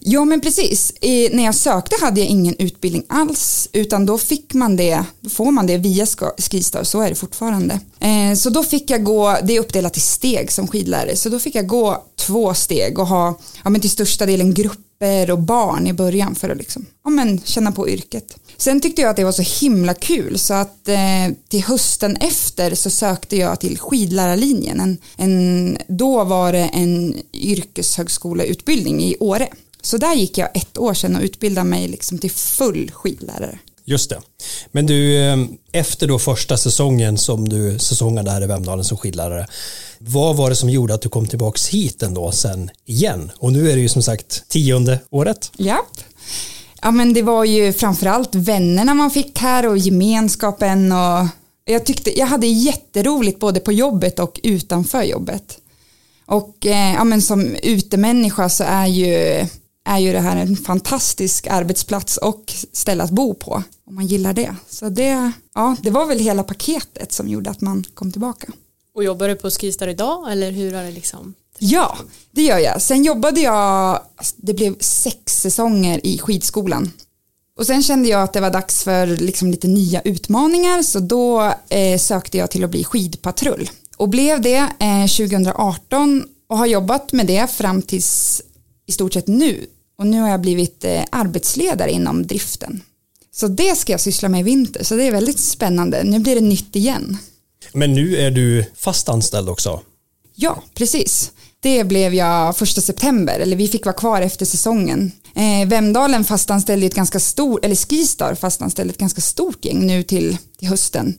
Ja 0.00 0.24
men 0.24 0.40
precis, 0.40 0.92
I, 1.00 1.28
när 1.32 1.44
jag 1.44 1.54
sökte 1.54 1.96
hade 2.00 2.20
jag 2.20 2.28
ingen 2.28 2.56
utbildning 2.58 3.04
alls 3.08 3.68
utan 3.72 4.06
då 4.06 4.18
fick 4.18 4.54
man 4.54 4.76
det, 4.76 5.04
får 5.30 5.50
man 5.52 5.66
det 5.66 5.76
via 5.78 6.06
Skistar, 6.50 6.84
så 6.84 7.00
är 7.00 7.08
det 7.08 7.14
fortfarande. 7.14 7.80
Eh, 8.00 8.34
så 8.36 8.50
då 8.50 8.62
fick 8.62 8.90
jag 8.90 9.04
gå, 9.04 9.36
det 9.42 9.56
är 9.56 9.60
uppdelat 9.60 9.96
i 9.96 10.00
steg 10.00 10.52
som 10.52 10.68
skidlärare, 10.68 11.16
så 11.16 11.28
då 11.28 11.38
fick 11.38 11.54
jag 11.54 11.66
gå 11.66 12.04
två 12.16 12.54
steg 12.54 12.98
och 12.98 13.06
ha, 13.06 13.38
ja 13.64 13.70
men 13.70 13.80
till 13.80 13.90
största 13.90 14.26
delen 14.26 14.54
papper 15.04 15.30
och 15.30 15.38
barn 15.38 15.86
i 15.86 15.92
början 15.92 16.34
för 16.34 16.48
att 16.48 16.58
liksom, 16.58 16.86
ja 17.04 17.10
men 17.10 17.40
känna 17.40 17.72
på 17.72 17.88
yrket. 17.88 18.36
Sen 18.56 18.80
tyckte 18.80 19.02
jag 19.02 19.10
att 19.10 19.16
det 19.16 19.24
var 19.24 19.32
så 19.32 19.64
himla 19.64 19.94
kul 19.94 20.38
så 20.38 20.54
att 20.54 20.88
eh, 20.88 21.34
till 21.48 21.64
hösten 21.64 22.16
efter 22.16 22.74
så 22.74 22.90
sökte 22.90 23.36
jag 23.36 23.60
till 23.60 23.78
skidlärarlinjen. 23.78 24.80
En, 24.80 24.98
en, 25.16 25.78
då 25.88 26.24
var 26.24 26.52
det 26.52 26.70
en 26.72 27.14
yrkeshögskoleutbildning 27.32 29.02
i 29.02 29.16
Åre. 29.20 29.48
Så 29.82 29.98
där 29.98 30.14
gick 30.14 30.38
jag 30.38 30.48
ett 30.56 30.78
år 30.78 30.94
sedan 30.94 31.16
och 31.16 31.22
utbildade 31.22 31.68
mig 31.68 31.88
liksom 31.88 32.18
till 32.18 32.30
full 32.30 32.90
skidlärare. 32.90 33.58
Just 33.84 34.10
det. 34.10 34.20
Men 34.72 34.86
du, 34.86 35.18
eh, 35.18 35.36
efter 35.72 36.06
då 36.06 36.18
första 36.18 36.56
säsongen 36.56 37.18
som 37.18 37.48
du 37.48 37.78
säsongade 37.78 38.30
här 38.30 38.42
i 38.42 38.46
Vemdalen 38.46 38.84
som 38.84 38.98
skidlärare, 38.98 39.46
vad 39.98 40.36
var 40.36 40.50
det 40.50 40.56
som 40.56 40.70
gjorde 40.70 40.94
att 40.94 41.02
du 41.02 41.08
kom 41.08 41.26
tillbaks 41.26 41.68
hit 41.68 42.02
ändå 42.02 42.32
sen 42.32 42.70
igen? 42.86 43.30
Och 43.38 43.52
nu 43.52 43.70
är 43.70 43.76
det 43.76 43.82
ju 43.82 43.88
som 43.88 44.02
sagt 44.02 44.48
tionde 44.48 45.00
året. 45.10 45.50
Ja. 45.56 45.86
Ja 46.82 46.90
men 46.90 47.14
det 47.14 47.22
var 47.22 47.44
ju 47.44 47.72
framförallt 47.72 48.34
vännerna 48.34 48.94
man 48.94 49.10
fick 49.10 49.38
här 49.38 49.66
och 49.66 49.78
gemenskapen 49.78 50.92
och 50.92 51.26
jag 51.64 51.86
tyckte 51.86 52.18
jag 52.18 52.26
hade 52.26 52.46
jätteroligt 52.46 53.40
både 53.40 53.60
på 53.60 53.72
jobbet 53.72 54.18
och 54.18 54.40
utanför 54.42 55.02
jobbet. 55.02 55.58
Och 56.26 56.66
eh, 56.66 56.94
ja 56.94 57.04
men 57.04 57.22
som 57.22 57.56
utemänniska 57.62 58.48
så 58.48 58.64
är 58.64 58.86
ju, 58.86 59.46
är 59.84 59.98
ju 59.98 60.12
det 60.12 60.20
här 60.20 60.36
en 60.36 60.56
fantastisk 60.56 61.46
arbetsplats 61.46 62.16
och 62.16 62.52
ställe 62.72 63.02
att 63.02 63.10
bo 63.10 63.34
på 63.34 63.62
om 63.86 63.94
man 63.94 64.06
gillar 64.06 64.32
det. 64.32 64.56
Så 64.68 64.88
det, 64.88 65.32
ja, 65.54 65.76
det 65.82 65.90
var 65.90 66.06
väl 66.06 66.18
hela 66.18 66.42
paketet 66.42 67.12
som 67.12 67.28
gjorde 67.28 67.50
att 67.50 67.60
man 67.60 67.84
kom 67.94 68.12
tillbaka. 68.12 68.52
Och 68.94 69.04
jobbar 69.04 69.28
du 69.28 69.36
på 69.36 69.50
Skistar 69.50 69.88
idag 69.88 70.32
eller 70.32 70.50
hur 70.50 70.74
har 70.74 70.82
det 70.82 70.90
liksom? 70.90 71.34
Ja, 71.58 71.98
det 72.30 72.42
gör 72.42 72.58
jag. 72.58 72.82
Sen 72.82 73.04
jobbade 73.04 73.40
jag, 73.40 74.00
det 74.36 74.54
blev 74.54 74.78
sex 74.78 75.40
säsonger 75.40 76.06
i 76.06 76.18
skidskolan. 76.18 76.90
Och 77.58 77.66
sen 77.66 77.82
kände 77.82 78.08
jag 78.08 78.22
att 78.22 78.32
det 78.32 78.40
var 78.40 78.50
dags 78.50 78.84
för 78.84 79.06
liksom 79.06 79.50
lite 79.50 79.68
nya 79.68 80.00
utmaningar 80.00 80.82
så 80.82 81.00
då 81.00 81.54
eh, 81.68 81.98
sökte 81.98 82.38
jag 82.38 82.50
till 82.50 82.64
att 82.64 82.70
bli 82.70 82.84
skidpatrull. 82.84 83.70
Och 83.96 84.08
blev 84.08 84.40
det 84.40 84.68
eh, 84.78 85.06
2018 85.06 86.24
och 86.48 86.58
har 86.58 86.66
jobbat 86.66 87.12
med 87.12 87.26
det 87.26 87.50
fram 87.50 87.82
tills 87.82 88.42
i 88.86 88.92
stort 88.92 89.12
sett 89.12 89.26
nu. 89.26 89.66
Och 89.98 90.06
nu 90.06 90.20
har 90.20 90.28
jag 90.28 90.40
blivit 90.40 90.84
eh, 90.84 91.02
arbetsledare 91.12 91.90
inom 91.90 92.26
driften. 92.26 92.82
Så 93.32 93.48
det 93.48 93.76
ska 93.76 93.92
jag 93.92 94.00
syssla 94.00 94.28
med 94.28 94.40
i 94.40 94.42
vinter 94.42 94.84
så 94.84 94.96
det 94.96 95.04
är 95.04 95.12
väldigt 95.12 95.40
spännande. 95.40 96.04
Nu 96.04 96.18
blir 96.18 96.34
det 96.34 96.40
nytt 96.40 96.76
igen. 96.76 97.18
Men 97.72 97.92
nu 97.92 98.16
är 98.16 98.30
du 98.30 98.64
fast 98.76 99.08
anställd 99.08 99.48
också. 99.48 99.80
Ja, 100.34 100.62
precis. 100.74 101.32
Det 101.60 101.84
blev 101.84 102.14
jag 102.14 102.56
första 102.56 102.80
september, 102.80 103.40
eller 103.40 103.56
vi 103.56 103.68
fick 103.68 103.86
vara 103.86 103.96
kvar 103.96 104.22
efter 104.22 104.46
säsongen. 104.46 105.12
Eh, 105.34 105.68
Vemdalen 105.68 106.24
fastanställde 106.24 106.86
ett 106.86 106.94
ganska 106.94 107.20
stort, 107.20 107.64
eller 107.64 107.74
Skistar 107.74 108.34
fastanställde 108.34 108.92
ett 108.92 108.98
ganska 108.98 109.20
stort 109.20 109.64
gäng 109.64 109.86
nu 109.86 110.02
till, 110.02 110.38
till 110.58 110.68
hösten. 110.68 111.18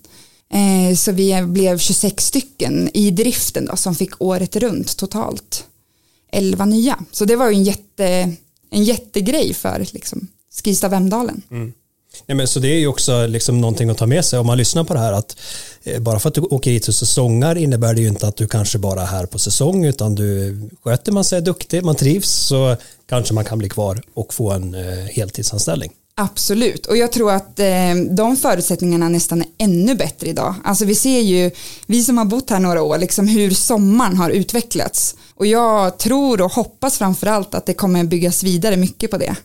Eh, 0.54 0.96
så 0.96 1.12
vi 1.12 1.42
blev 1.42 1.78
26 1.78 2.26
stycken 2.26 2.90
i 2.94 3.12
driften 3.12 3.66
då, 3.66 3.76
som 3.76 3.96
fick 3.96 4.22
året 4.22 4.56
runt 4.56 4.98
totalt. 4.98 5.66
11 6.32 6.66
nya. 6.66 7.00
Så 7.12 7.26
det 7.26 7.36
var 7.36 7.50
ju 7.50 7.56
en, 7.56 7.64
jätte, 7.64 8.34
en 8.70 8.84
jättegrej 8.84 9.54
för 9.54 9.86
liksom, 9.92 10.28
Skistar 10.64 10.90
Vemdalen. 10.90 11.42
Mm. 11.52 11.74
Nej, 12.26 12.36
men 12.36 12.48
så 12.48 12.60
det 12.60 12.68
är 12.68 12.80
ju 12.80 12.88
också 12.88 13.28
liksom 13.28 13.62
någonting 13.62 13.90
att 13.90 13.98
ta 13.98 14.06
med 14.06 14.26
sig 14.26 14.40
om 14.40 14.48
man 14.48 14.58
lyssnar 14.58 14.84
på 14.84 14.94
det 14.94 15.00
här 15.00 15.14
att 15.14 15.38
eh, 15.84 16.00
bara 16.00 16.20
för 16.20 16.30
att 16.30 16.36
du 16.36 16.42
åker 16.42 16.72
hit 16.72 16.88
och 16.88 16.96
säsongar 16.96 17.56
innebär 17.56 17.94
det 17.94 18.02
ju 18.02 18.08
inte 18.08 18.28
att 18.28 18.38
du 18.38 18.48
kanske 18.48 18.78
bara 18.78 19.02
är 19.02 19.06
här 19.06 19.26
på 19.26 19.40
säsong 19.40 19.86
utan 19.86 20.16
du 20.16 20.60
sköter 20.84 21.12
man 21.12 21.24
sig 21.24 21.42
duktig, 21.42 21.84
man 21.84 21.96
trivs 21.96 22.30
så 22.30 22.76
kanske 23.10 23.34
man 23.34 23.46
kan 23.46 23.58
bli 23.58 23.70
kvar 23.70 24.02
och 24.14 24.34
få 24.34 24.52
en 24.52 24.74
eh, 24.74 25.06
heltidsanställning. 25.06 25.92
Absolut, 26.18 26.86
och 26.86 26.98
jag 26.98 27.12
tror 27.12 27.32
att 27.32 27.60
eh, 27.60 27.96
de 28.12 28.38
förutsättningarna 28.38 29.10
nästan 29.10 29.42
är 29.42 29.48
ännu 29.58 29.96
bättre 29.96 30.28
idag. 30.28 30.56
Alltså 30.64 30.86
vi 30.86 30.96
ser 30.96 31.20
ju, 31.20 31.52
vi 31.88 32.04
som 32.04 32.18
har 32.18 32.26
bott 32.26 32.50
här 32.50 32.60
några 32.60 32.84
år, 32.84 32.98
liksom 32.98 33.28
hur 33.28 33.52
sommaren 33.52 34.18
har 34.18 34.30
utvecklats. 34.30 35.16
Och 35.36 35.46
jag 35.46 35.98
tror 35.98 36.42
och 36.42 36.52
hoppas 36.52 36.98
framförallt 36.98 37.56
att 37.56 37.66
det 37.66 37.74
kommer 37.74 38.04
byggas 38.04 38.44
vidare 38.44 38.78
mycket 38.78 39.12
på 39.12 39.18
det. 39.18 39.36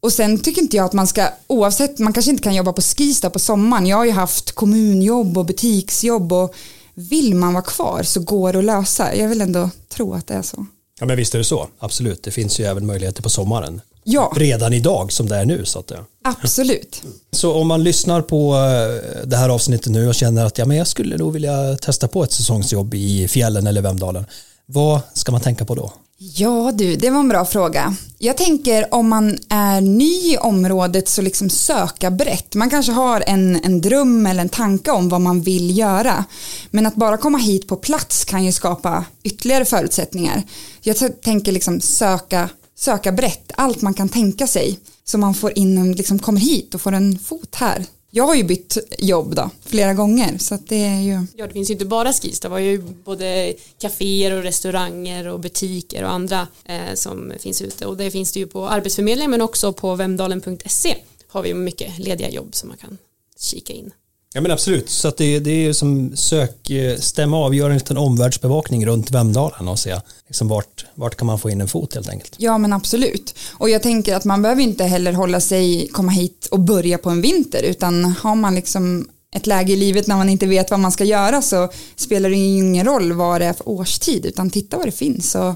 Och 0.00 0.12
sen 0.12 0.38
tycker 0.38 0.62
inte 0.62 0.76
jag 0.76 0.86
att 0.86 0.92
man 0.92 1.06
ska, 1.06 1.28
oavsett, 1.46 1.98
man 1.98 2.12
kanske 2.12 2.30
inte 2.30 2.42
kan 2.42 2.54
jobba 2.54 2.72
på 2.72 2.82
Skista 2.82 3.30
på 3.30 3.38
sommaren. 3.38 3.86
Jag 3.86 3.96
har 3.96 4.04
ju 4.04 4.10
haft 4.10 4.52
kommunjobb 4.52 5.38
och 5.38 5.46
butiksjobb 5.46 6.32
och 6.32 6.54
vill 6.94 7.34
man 7.34 7.54
vara 7.54 7.64
kvar 7.64 8.02
så 8.02 8.20
går 8.20 8.52
det 8.52 8.58
att 8.58 8.64
lösa. 8.64 9.14
Jag 9.16 9.28
vill 9.28 9.40
ändå 9.40 9.70
tro 9.88 10.14
att 10.14 10.26
det 10.26 10.34
är 10.34 10.42
så. 10.42 10.66
Ja 11.00 11.06
men 11.06 11.16
visst 11.16 11.34
är 11.34 11.38
det 11.38 11.44
så, 11.44 11.68
absolut. 11.78 12.22
Det 12.22 12.30
finns 12.30 12.60
ju 12.60 12.64
även 12.64 12.86
möjligheter 12.86 13.22
på 13.22 13.30
sommaren. 13.30 13.80
Ja, 14.04 14.32
Redan 14.36 14.72
idag 14.72 15.12
som 15.12 15.28
det 15.28 15.36
är 15.36 15.44
nu. 15.44 15.64
Så, 15.64 15.78
att, 15.78 15.90
ja. 15.90 16.32
absolut. 16.42 17.02
så 17.32 17.54
om 17.54 17.68
man 17.68 17.84
lyssnar 17.84 18.22
på 18.22 18.54
eh, 18.54 19.26
det 19.26 19.36
här 19.36 19.48
avsnittet 19.48 19.92
nu 19.92 20.08
och 20.08 20.14
känner 20.14 20.46
att 20.46 20.58
ja, 20.58 20.64
men 20.64 20.76
jag 20.76 20.86
skulle 20.86 21.16
nog 21.16 21.32
vilja 21.32 21.76
testa 21.76 22.08
på 22.08 22.24
ett 22.24 22.32
säsongsjobb 22.32 22.94
i 22.94 23.28
fjällen 23.28 23.66
eller 23.66 23.82
Vemdalen. 23.82 24.26
Vad 24.66 25.00
ska 25.14 25.32
man 25.32 25.40
tänka 25.40 25.64
på 25.64 25.74
då? 25.74 25.92
Ja 26.22 26.72
du, 26.74 26.96
det 26.96 27.10
var 27.10 27.20
en 27.20 27.28
bra 27.28 27.44
fråga. 27.44 27.96
Jag 28.18 28.36
tänker 28.36 28.94
om 28.94 29.08
man 29.08 29.38
är 29.48 29.80
ny 29.80 30.32
i 30.32 30.38
området 30.38 31.08
så 31.08 31.22
liksom 31.22 31.50
söka 31.50 32.10
brett. 32.10 32.54
Man 32.54 32.70
kanske 32.70 32.92
har 32.92 33.24
en, 33.26 33.64
en 33.64 33.80
dröm 33.80 34.26
eller 34.26 34.40
en 34.40 34.48
tanke 34.48 34.90
om 34.90 35.08
vad 35.08 35.20
man 35.20 35.42
vill 35.42 35.78
göra. 35.78 36.24
Men 36.70 36.86
att 36.86 36.94
bara 36.94 37.16
komma 37.16 37.38
hit 37.38 37.68
på 37.68 37.76
plats 37.76 38.24
kan 38.24 38.44
ju 38.44 38.52
skapa 38.52 39.04
ytterligare 39.22 39.64
förutsättningar. 39.64 40.42
Jag 40.82 41.22
tänker 41.22 41.52
liksom 41.52 41.80
söka, 41.80 42.48
söka 42.80 43.12
brett, 43.12 43.52
allt 43.54 43.82
man 43.82 43.94
kan 43.94 44.08
tänka 44.08 44.46
sig. 44.46 44.78
Så 45.04 45.18
man 45.18 45.34
får 45.34 45.58
in, 45.58 45.92
liksom 45.92 46.18
kommer 46.18 46.40
hit 46.40 46.74
och 46.74 46.80
får 46.80 46.92
en 46.92 47.18
fot 47.18 47.54
här. 47.54 47.84
Jag 48.10 48.24
har 48.24 48.34
ju 48.34 48.44
bytt 48.44 48.78
jobb 48.98 49.34
då, 49.34 49.50
flera 49.66 49.94
gånger. 49.94 50.38
Så 50.38 50.54
att 50.54 50.68
det 50.68 50.84
är 50.84 51.00
ju... 51.00 51.26
Ja, 51.36 51.46
det 51.46 51.52
finns 51.52 51.70
ju 51.70 51.72
inte 51.72 51.84
bara 51.84 52.12
skis, 52.12 52.40
det 52.40 52.48
var 52.48 52.58
ju 52.58 52.78
både 52.78 53.54
kaféer 53.78 54.32
och 54.36 54.42
restauranger 54.42 55.28
och 55.28 55.40
butiker 55.40 56.04
och 56.04 56.12
andra 56.12 56.46
eh, 56.64 56.94
som 56.94 57.32
finns 57.40 57.62
ute 57.62 57.86
och 57.86 57.96
det 57.96 58.10
finns 58.10 58.32
det 58.32 58.40
ju 58.40 58.46
på 58.46 58.68
Arbetsförmedlingen 58.68 59.30
men 59.30 59.42
också 59.42 59.72
på 59.72 59.94
vemdalen.se 59.94 60.96
har 61.28 61.42
vi 61.42 61.54
mycket 61.54 61.98
lediga 61.98 62.30
jobb 62.30 62.54
som 62.54 62.68
man 62.68 62.78
kan 62.78 62.98
kika 63.38 63.72
in. 63.72 63.90
Ja 64.34 64.40
men 64.40 64.50
absolut, 64.50 64.90
så 64.90 65.08
att 65.08 65.16
det, 65.16 65.38
det 65.38 65.50
är 65.50 65.62
ju 65.62 65.74
som 65.74 66.16
sök, 66.16 66.70
eh, 66.70 66.98
stämma 66.98 67.36
av, 67.36 67.54
gör 67.54 67.70
en 67.70 67.74
liten 67.74 67.96
omvärldsbevakning 67.96 68.86
runt 68.86 69.10
Vemdalen 69.10 69.68
och 69.68 69.78
se 69.78 70.00
liksom 70.26 70.48
vart, 70.48 70.86
vart 70.94 71.14
kan 71.14 71.26
man 71.26 71.38
få 71.38 71.50
in 71.50 71.60
en 71.60 71.68
fot 71.68 71.94
helt 71.94 72.08
enkelt. 72.08 72.34
Ja 72.38 72.58
men 72.58 72.72
absolut. 72.72 73.34
Och 73.52 73.70
jag 73.70 73.82
tänker 73.82 74.16
att 74.16 74.24
man 74.24 74.42
behöver 74.42 74.62
inte 74.62 74.84
heller 74.84 75.12
hålla 75.12 75.40
sig, 75.40 75.88
komma 75.92 76.12
hit 76.12 76.48
och 76.50 76.60
börja 76.60 76.98
på 76.98 77.10
en 77.10 77.22
vinter 77.22 77.62
utan 77.62 78.04
har 78.04 78.34
man 78.34 78.54
liksom 78.54 79.08
ett 79.34 79.46
läge 79.46 79.72
i 79.72 79.76
livet 79.76 80.06
när 80.06 80.16
man 80.16 80.28
inte 80.28 80.46
vet 80.46 80.70
vad 80.70 80.80
man 80.80 80.92
ska 80.92 81.04
göra 81.04 81.42
så 81.42 81.68
spelar 81.96 82.30
det 82.30 82.36
ju 82.36 82.58
ingen 82.58 82.86
roll 82.86 83.12
vad 83.12 83.40
det 83.40 83.44
är 83.44 83.52
för 83.52 83.68
årstid 83.68 84.26
utan 84.26 84.50
titta 84.50 84.76
vad 84.76 84.86
det 84.86 84.92
finns 84.92 85.34
och, 85.34 85.54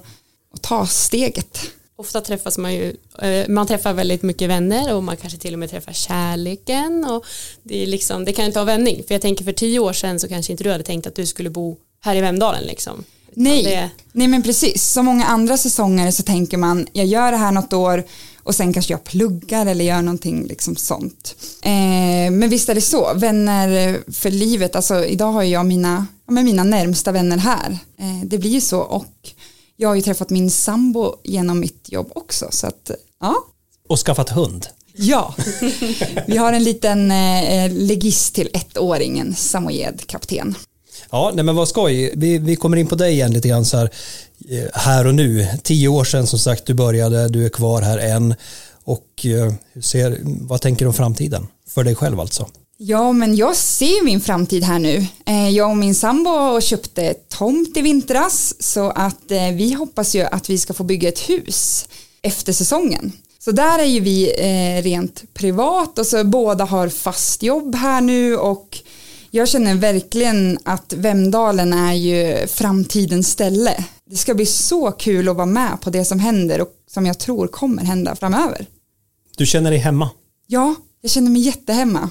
och 0.53 0.63
ta 0.63 0.87
steget. 0.87 1.59
Ofta 1.97 2.21
träffas 2.21 2.59
man 2.59 2.75
ju, 2.75 2.97
eh, 3.23 3.49
man 3.49 3.67
träffar 3.67 3.93
väldigt 3.93 4.23
mycket 4.23 4.49
vänner 4.49 4.95
och 4.95 5.03
man 5.03 5.17
kanske 5.17 5.39
till 5.39 5.53
och 5.53 5.59
med 5.59 5.71
träffar 5.71 5.93
kärleken 5.93 7.05
och 7.05 7.25
det, 7.63 7.83
är 7.83 7.87
liksom, 7.87 8.25
det 8.25 8.33
kan 8.33 8.53
ta 8.53 8.65
vändning. 8.65 9.03
För 9.09 9.15
jag 9.15 9.23
tänker 9.23 9.45
för 9.45 9.53
tio 9.53 9.79
år 9.79 9.93
sedan 9.93 10.21
så 10.21 10.29
kanske 10.29 10.53
inte 10.53 10.65
du 10.65 10.71
hade 10.73 10.85
tänkt 10.85 11.07
att 11.07 11.15
du 11.15 11.27
skulle 11.27 11.51
bo 11.51 11.77
här 12.01 12.17
i 12.17 12.21
Vemdalen 12.21 12.65
liksom. 12.65 13.05
Nej, 13.35 13.65
Det, 13.65 13.91
nej 14.13 14.29
men 14.29 14.43
precis. 14.43 14.85
Som 14.85 15.07
många 15.07 15.25
andra 15.25 15.57
säsonger 15.57 16.11
så 16.11 16.23
tänker 16.23 16.57
man 16.57 16.87
jag 16.93 17.07
gör 17.07 17.31
det 17.31 17.37
här 17.37 17.53
något 17.53 17.73
år 17.73 18.05
och 18.43 18.55
sen 18.55 18.73
kanske 18.73 18.93
jag 18.93 19.05
pluggar 19.05 19.67
eller 19.67 19.85
gör 19.85 20.03
någonting 20.03 20.47
liksom 20.47 20.77
sånt. 20.77 21.37
Eh, 21.63 22.31
men 22.31 22.49
visst 22.49 22.69
är 22.69 22.75
det 22.75 22.81
så, 22.81 23.15
vänner 23.15 23.99
för 24.13 24.31
livet, 24.31 24.77
alltså 24.77 25.05
idag 25.05 25.33
har 25.33 25.43
jag 25.43 25.67
mina, 25.67 26.07
ja, 26.27 26.33
mina 26.33 26.65
närmsta 26.65 27.13
vänner 27.13 27.37
här. 27.37 27.79
Eh, 27.99 28.25
det 28.25 28.39
blir 28.39 28.51
ju 28.51 28.61
så 28.61 28.81
och 28.81 29.34
jag 29.77 29.89
har 29.89 29.95
ju 29.95 30.03
träffat 30.03 30.31
min 30.31 30.51
sambo 30.51 31.15
genom 31.25 31.61
mitt 31.61 31.93
jobb 31.93 32.11
också 32.15 32.47
så 32.51 32.67
att 32.67 32.91
ja. 33.21 33.35
Och 33.89 33.99
skaffat 33.99 34.29
hund. 34.29 34.67
Ja, 34.97 35.35
vi 36.27 36.37
har 36.37 36.53
en 36.53 36.65
liten 36.65 37.11
eh, 37.11 37.73
legist 37.73 38.35
till 38.35 38.49
ettåringen, 38.53 39.35
Samoyed, 39.35 40.07
kapten. 40.07 40.55
Ja, 41.11 41.33
nej 41.35 41.45
men 41.45 41.57
vad 41.57 41.69
skoj. 41.69 42.13
Vi, 42.17 42.39
vi 42.39 42.57
kommer 42.57 42.77
in 42.77 42.87
på 42.87 42.95
dig 42.95 43.13
igen 43.13 43.33
lite 43.33 43.49
grann 43.49 43.65
så 43.65 43.77
här, 43.77 43.91
eh, 44.49 44.65
här 44.73 45.07
och 45.07 45.15
nu. 45.15 45.47
Tio 45.63 45.89
år 45.89 46.05
sedan 46.05 46.27
som 46.27 46.39
sagt 46.39 46.67
du 46.67 46.75
började, 46.75 47.29
du 47.29 47.45
är 47.45 47.49
kvar 47.49 47.83
här 47.83 47.99
än. 47.99 48.35
Och 48.85 49.27
eh, 49.27 49.53
hur 49.73 49.83
ser, 49.83 50.19
vad 50.23 50.61
tänker 50.61 50.85
du 50.85 50.89
om 50.89 50.95
framtiden? 50.95 51.47
För 51.69 51.85
dig 51.85 51.95
själv 51.95 52.21
alltså? 52.21 52.49
Ja, 52.77 53.13
men 53.13 53.37
jag 53.37 53.57
ser 53.57 54.05
min 54.05 54.21
framtid 54.21 54.65
här 54.65 54.79
nu. 54.79 55.07
Eh, 55.27 55.49
Jag 55.49 55.71
och 55.71 55.77
min 55.77 55.95
sambo 55.95 56.61
köpte 56.61 57.15
tomt 57.15 57.77
i 57.77 57.83
vintras 57.83 58.55
så 58.63 58.91
att 58.91 59.31
eh, 59.31 59.49
vi 59.53 59.73
hoppas 59.73 60.15
ju 60.15 60.23
att 60.23 60.51
vi 60.51 60.59
ska 60.59 60.75
få 60.75 60.85
bygga 60.85 61.09
ett 61.09 61.29
hus 61.31 61.89
efter 62.23 62.53
säsongen. 62.53 63.13
Så 63.39 63.51
där 63.53 63.79
är 63.79 63.85
ju 63.85 64.01
vi 64.01 64.33
eh, 64.39 64.83
rent 64.83 65.35
privat 65.35 65.99
och 65.99 66.07
så 66.07 66.25
båda 66.25 66.65
har 66.65 66.89
fast 66.89 67.43
jobb 67.43 67.75
här 67.75 68.01
nu 68.01 68.37
och 68.37 68.79
jag 69.31 69.49
känner 69.49 69.75
verkligen 69.75 70.59
att 70.65 70.93
Vemdalen 70.97 71.73
är 71.73 71.93
ju 71.93 72.47
framtidens 72.47 73.29
ställe. 73.31 73.85
Det 74.11 74.17
ska 74.17 74.35
bli 74.35 74.47
så 74.47 74.93
kul 74.93 75.29
att 75.29 75.37
vara 75.37 75.47
med 75.47 75.81
på 75.81 75.91
det 75.91 76.05
som 76.05 76.21
händer 76.21 76.61
och 76.61 76.69
som 76.91 77.07
jag 77.07 77.19
tror 77.19 77.47
kommer 77.47 77.83
hända 77.85 78.17
framöver. 78.17 78.67
Du 79.37 79.47
känner 79.47 79.71
dig 79.71 79.81
hemma? 79.81 80.11
Ja, 80.47 80.75
jag 81.01 81.11
känner 81.11 81.31
mig 81.31 81.43
jättehemma. 81.43 82.11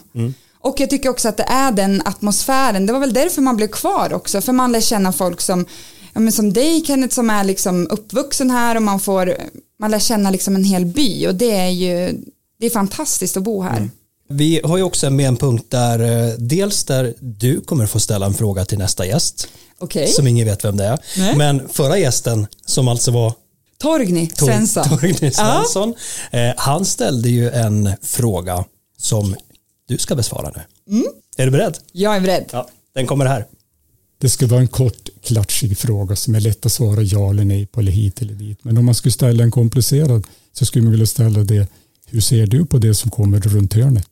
Och 0.63 0.79
jag 0.79 0.89
tycker 0.89 1.09
också 1.09 1.29
att 1.29 1.37
det 1.37 1.43
är 1.43 1.71
den 1.71 2.01
atmosfären. 2.05 2.85
Det 2.85 2.93
var 2.93 2.99
väl 2.99 3.13
därför 3.13 3.41
man 3.41 3.55
blev 3.55 3.67
kvar 3.67 4.13
också. 4.13 4.41
För 4.41 4.53
man 4.53 4.71
lär 4.71 4.81
känna 4.81 5.11
folk 5.13 5.41
som, 5.41 5.65
ja, 6.13 6.19
men 6.19 6.31
som 6.33 6.53
dig 6.53 6.83
Kenneth 6.85 7.15
som 7.15 7.29
är 7.29 7.43
liksom 7.43 7.87
uppvuxen 7.89 8.51
här 8.51 8.75
och 8.75 8.81
man 8.81 8.99
får, 8.99 9.33
man 9.79 9.91
lär 9.91 9.99
känna 9.99 10.31
liksom 10.31 10.55
en 10.55 10.63
hel 10.63 10.85
by 10.85 11.27
och 11.27 11.35
det 11.35 11.51
är 11.55 11.69
ju, 11.69 12.13
det 12.59 12.65
är 12.65 12.69
fantastiskt 12.69 13.37
att 13.37 13.43
bo 13.43 13.61
här. 13.61 13.89
Vi 14.29 14.61
har 14.63 14.77
ju 14.77 14.83
också 14.83 15.09
med 15.09 15.27
en 15.27 15.37
punkt 15.37 15.65
där 15.69 15.99
eh, 16.27 16.33
dels 16.37 16.83
där 16.83 17.13
du 17.19 17.61
kommer 17.61 17.85
få 17.87 17.99
ställa 17.99 18.25
en 18.25 18.33
fråga 18.33 18.65
till 18.65 18.77
nästa 18.77 19.05
gäst 19.05 19.47
Okej. 19.79 20.07
som 20.07 20.27
ingen 20.27 20.47
vet 20.47 20.65
vem 20.65 20.77
det 20.77 20.85
är. 20.85 20.99
Nej. 21.17 21.35
Men 21.37 21.69
förra 21.69 21.97
gästen 21.97 22.47
som 22.65 22.87
alltså 22.87 23.11
var 23.11 23.33
Torgny 23.77 24.27
Tor- 24.27 24.45
Svensson. 24.45 24.83
Torgny 24.89 25.31
Svensson. 25.31 25.93
Eh, 26.31 26.51
han 26.57 26.85
ställde 26.85 27.29
ju 27.29 27.49
en 27.49 27.89
fråga 28.01 28.63
som 28.97 29.35
du 29.93 29.99
ska 29.99 30.15
besvara 30.15 30.51
nu. 30.55 30.61
Mm. 30.95 31.07
Är 31.37 31.45
du 31.45 31.51
beredd? 31.51 31.77
Jag 31.91 32.15
är 32.15 32.19
beredd. 32.19 32.49
Ja, 32.51 32.67
den 32.93 33.07
kommer 33.07 33.25
här. 33.25 33.45
Det 34.17 34.29
ska 34.29 34.47
vara 34.47 34.59
en 34.59 34.67
kort, 34.67 35.09
klatschig 35.23 35.77
fråga 35.77 36.15
som 36.15 36.35
är 36.35 36.39
lätt 36.39 36.65
att 36.65 36.71
svara 36.71 37.01
ja 37.01 37.29
eller 37.29 37.45
nej 37.45 37.65
på 37.65 37.79
eller 37.79 37.91
hit 37.91 38.21
eller 38.21 38.33
dit. 38.33 38.63
Men 38.63 38.77
om 38.77 38.85
man 38.85 38.95
skulle 38.95 39.11
ställa 39.11 39.43
en 39.43 39.51
komplicerad 39.51 40.27
så 40.53 40.65
skulle 40.65 40.83
man 40.83 40.91
vilja 40.91 41.05
ställa 41.05 41.39
det 41.39 41.67
hur 42.05 42.21
ser 42.21 42.47
du 42.47 42.65
på 42.65 42.77
det 42.77 42.95
som 42.95 43.11
kommer 43.11 43.39
runt 43.39 43.73
hörnet? 43.73 44.09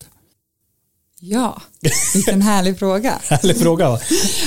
Ja, 1.19 1.61
vilken 2.13 2.41
härlig 2.41 2.79
fråga. 2.79 3.19
Härlig 3.23 3.57
fråga 3.57 3.89
va? 3.89 3.99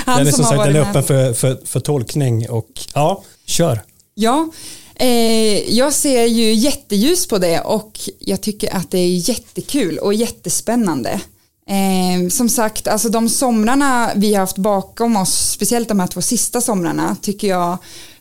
Han 0.07 0.19
Den 0.19 0.27
är 0.27 0.31
som 0.31 0.45
som 0.45 0.57
sagt 0.57 0.65
den 0.65 0.77
är 0.77 0.81
öppen 0.81 1.03
för, 1.03 1.33
för, 1.33 1.61
för 1.65 1.81
tolkning 1.81 2.51
och 2.51 2.69
ja, 2.95 3.25
kör. 3.47 3.83
Ja, 4.15 4.51
eh, 4.95 5.75
jag 5.75 5.93
ser 5.93 6.25
ju 6.25 6.55
jätteljus 6.55 7.27
på 7.27 7.39
det 7.39 7.61
och 7.61 8.01
jag 8.19 8.41
tycker 8.41 8.77
att 8.77 8.91
det 8.91 8.99
är 8.99 9.29
jättekul 9.29 9.99
och 9.99 10.15
jättespännande. 10.15 11.21
Eh, 11.67 12.29
som 12.29 12.49
sagt, 12.49 12.89
alltså 12.89 13.09
de 13.09 13.29
somrarna 13.29 14.11
vi 14.17 14.35
har 14.35 14.41
haft 14.41 14.59
bakom 14.59 15.17
oss, 15.17 15.51
speciellt 15.51 15.89
de 15.89 16.01
här 16.01 16.07
två 16.07 16.23
sista 16.23 16.61
somrarna, 16.61 17.17
tycker 17.23 17.49
jag 17.49 17.79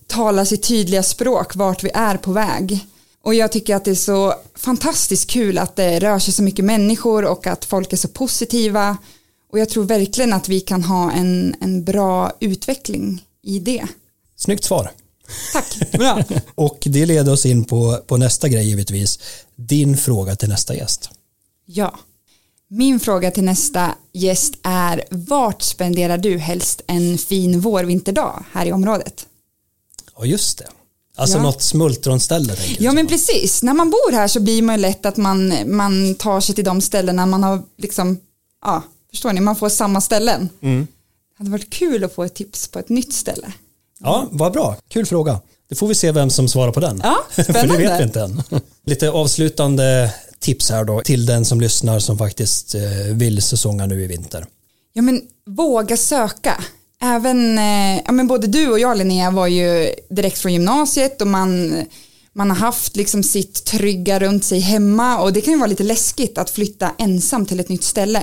talar 0.08 0.46
sitt 0.46 0.64
tydliga 0.64 1.04
språk 1.04 1.56
vart 1.56 1.84
vi 1.84 1.92
är 1.94 2.18
på 2.18 2.32
väg. 2.32 2.80
Och 3.24 3.36
jag 3.36 3.52
tycker 3.52 3.76
att 3.76 3.86
det 3.86 3.92
är 3.92 3.96
så 3.96 4.34
fantastiskt 4.56 5.30
kul 5.30 5.58
att 5.58 5.76
det 5.76 6.00
rör 6.00 6.20
sig 6.20 6.34
så 6.34 6.44
mycket 6.44 6.66
människor 6.66 7.26
och 7.26 7.48
att 7.48 7.66
folk 7.66 7.94
är 7.94 7.98
så 7.98 8.08
positiva. 8.08 8.98
Och 9.52 9.60
jag 9.60 9.70
tror 9.70 9.84
verkligen 9.84 10.34
att 10.34 10.50
vi 10.50 10.60
kan 10.60 10.84
ha 10.84 11.12
en, 11.12 11.56
en 11.62 11.84
bra 11.84 12.32
utveckling 12.40 13.26
i 13.44 13.60
det. 13.60 13.84
Snyggt 14.36 14.64
svar. 14.64 14.92
Tack, 15.54 15.92
bra. 15.92 16.24
Och 16.56 16.78
det 16.86 17.06
leder 17.06 17.32
oss 17.32 17.46
in 17.46 17.66
på, 17.66 17.98
på 18.08 18.18
nästa 18.18 18.50
grej 18.50 18.68
givetvis. 18.68 19.20
Din 19.56 19.98
fråga 19.98 20.36
till 20.36 20.50
nästa 20.50 20.76
gäst. 20.76 21.10
Ja. 21.66 22.00
Min 22.68 23.00
fråga 23.00 23.32
till 23.32 23.44
nästa 23.44 23.96
gäst 24.14 24.54
är 24.64 25.04
vart 25.10 25.62
spenderar 25.62 26.18
du 26.18 26.38
helst 26.38 26.82
en 26.88 27.18
fin 27.18 27.60
vårvinterdag 27.60 28.46
här 28.52 28.66
i 28.66 28.72
området? 28.72 29.26
Ja 30.18 30.26
just 30.26 30.58
det. 30.58 30.68
Alltså 31.16 31.38
Ja. 31.38 31.44
något 31.44 31.62
smultronställe 31.62 32.56
Ja 32.80 32.92
men 32.92 33.08
precis, 33.08 33.64
när 33.64 33.74
man 33.74 33.90
bor 33.90 34.12
här 34.12 34.28
så 34.28 34.40
blir 34.40 34.62
man 34.62 34.76
ju 34.76 34.82
lätt 34.82 35.06
att 35.06 35.18
man, 35.18 35.54
man 35.68 36.16
tar 36.16 36.40
sig 36.42 36.56
till 36.56 36.64
de 36.64 36.82
ställena 36.82 37.26
man 37.26 37.44
har 37.44 37.62
liksom, 37.78 38.20
ja, 38.62 38.84
förstår 39.10 39.34
ni, 39.34 39.42
man 39.42 39.56
får 39.56 39.70
samma 39.70 40.02
ställen. 40.02 40.50
Mm. 40.62 40.88
Det 41.30 41.38
hade 41.38 41.50
varit 41.52 41.70
kul 41.70 42.04
att 42.04 42.16
få 42.16 42.24
ett 42.24 42.34
tips 42.34 42.68
på 42.68 42.80
ett 42.80 42.90
nytt 42.90 43.14
ställe. 43.14 43.54
Ja, 44.04 44.28
vad 44.32 44.54
bra. 44.54 44.76
Kul 44.90 45.06
fråga. 45.06 45.40
Det 45.70 45.76
får 45.76 45.88
vi 45.88 45.96
se 45.96 46.12
vem 46.12 46.30
som 46.30 46.48
svarar 46.48 46.72
på 46.72 46.80
den. 46.80 47.02
Ja, 47.04 47.18
För 47.44 47.68
det 47.68 47.78
vet 47.78 48.00
vi 48.00 48.04
inte 48.04 48.22
än. 48.22 48.44
Lite 48.86 49.10
avslutande 49.12 50.14
tips 50.40 50.70
här 50.70 50.84
då 50.84 51.02
till 51.02 51.26
den 51.26 51.46
som 51.46 51.62
lyssnar 51.62 52.00
som 52.00 52.18
faktiskt 52.18 52.76
eh, 52.76 52.82
vill 53.12 53.42
säsonga 53.42 53.86
nu 53.86 54.04
i 54.04 54.08
vinter? 54.08 54.46
Ja 54.94 55.02
men 55.02 55.22
våga 55.46 55.98
söka. 55.98 56.64
Även, 57.02 57.58
eh, 57.58 58.02
ja, 58.06 58.12
men 58.12 58.28
både 58.28 58.48
du 58.48 58.72
och 58.72 58.80
jag 58.80 58.98
Linnea 58.98 59.32
var 59.32 59.48
ju 59.48 59.94
direkt 60.10 60.38
från 60.38 60.54
gymnasiet 60.54 61.22
och 61.22 61.28
man, 61.28 61.82
man 62.34 62.50
har 62.50 62.58
haft 62.58 62.96
liksom 62.96 63.24
sitt 63.24 63.66
trygga 63.66 64.20
runt 64.20 64.44
sig 64.44 64.60
hemma 64.60 65.20
och 65.20 65.34
det 65.34 65.42
kan 65.42 65.54
ju 65.54 65.60
vara 65.60 65.70
lite 65.70 65.84
läskigt 65.84 66.38
att 66.38 66.50
flytta 66.50 66.92
ensam 66.98 67.46
till 67.46 67.60
ett 67.60 67.70
nytt 67.70 67.84
ställe. 67.84 68.22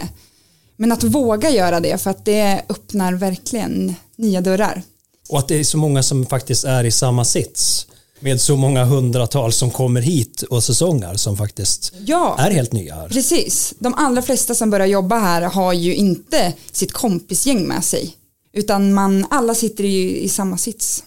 Men 0.76 0.92
att 0.92 1.04
våga 1.04 1.50
göra 1.50 1.80
det 1.80 2.02
för 2.02 2.10
att 2.10 2.24
det 2.24 2.62
öppnar 2.68 3.12
verkligen 3.12 3.94
nya 4.16 4.40
dörrar. 4.40 4.82
Och 5.30 5.38
att 5.38 5.48
det 5.48 5.54
är 5.60 5.64
så 5.64 5.78
många 5.78 6.02
som 6.02 6.26
faktiskt 6.26 6.64
är 6.64 6.84
i 6.84 6.90
samma 6.90 7.24
sits 7.24 7.86
med 8.20 8.40
så 8.40 8.56
många 8.56 8.84
hundratals 8.84 9.56
som 9.56 9.70
kommer 9.70 10.00
hit 10.00 10.42
och 10.42 10.64
säsongar 10.64 11.14
som 11.14 11.36
faktiskt 11.36 11.92
Ja. 12.04 12.36
är 12.38 12.50
helt 12.50 12.72
nya 12.72 12.94
här. 12.94 13.08
Precis. 13.08 13.74
De 13.78 13.94
allra 13.94 14.22
flesta 14.22 14.54
som 14.54 14.70
börjar 14.70 14.86
jobba 14.86 15.18
här 15.18 15.42
har 15.42 15.72
ju 15.72 15.94
inte 15.94 16.52
sitt 16.72 16.92
kompisgäng 16.92 17.62
med 17.62 17.84
sig. 17.84 18.16
Utan 18.52 18.92
man, 18.94 19.26
alla 19.30 19.54
sitter 19.54 19.84
ju 19.84 20.10
i 20.16 20.28
samma 20.28 20.58
sits. 20.58 21.04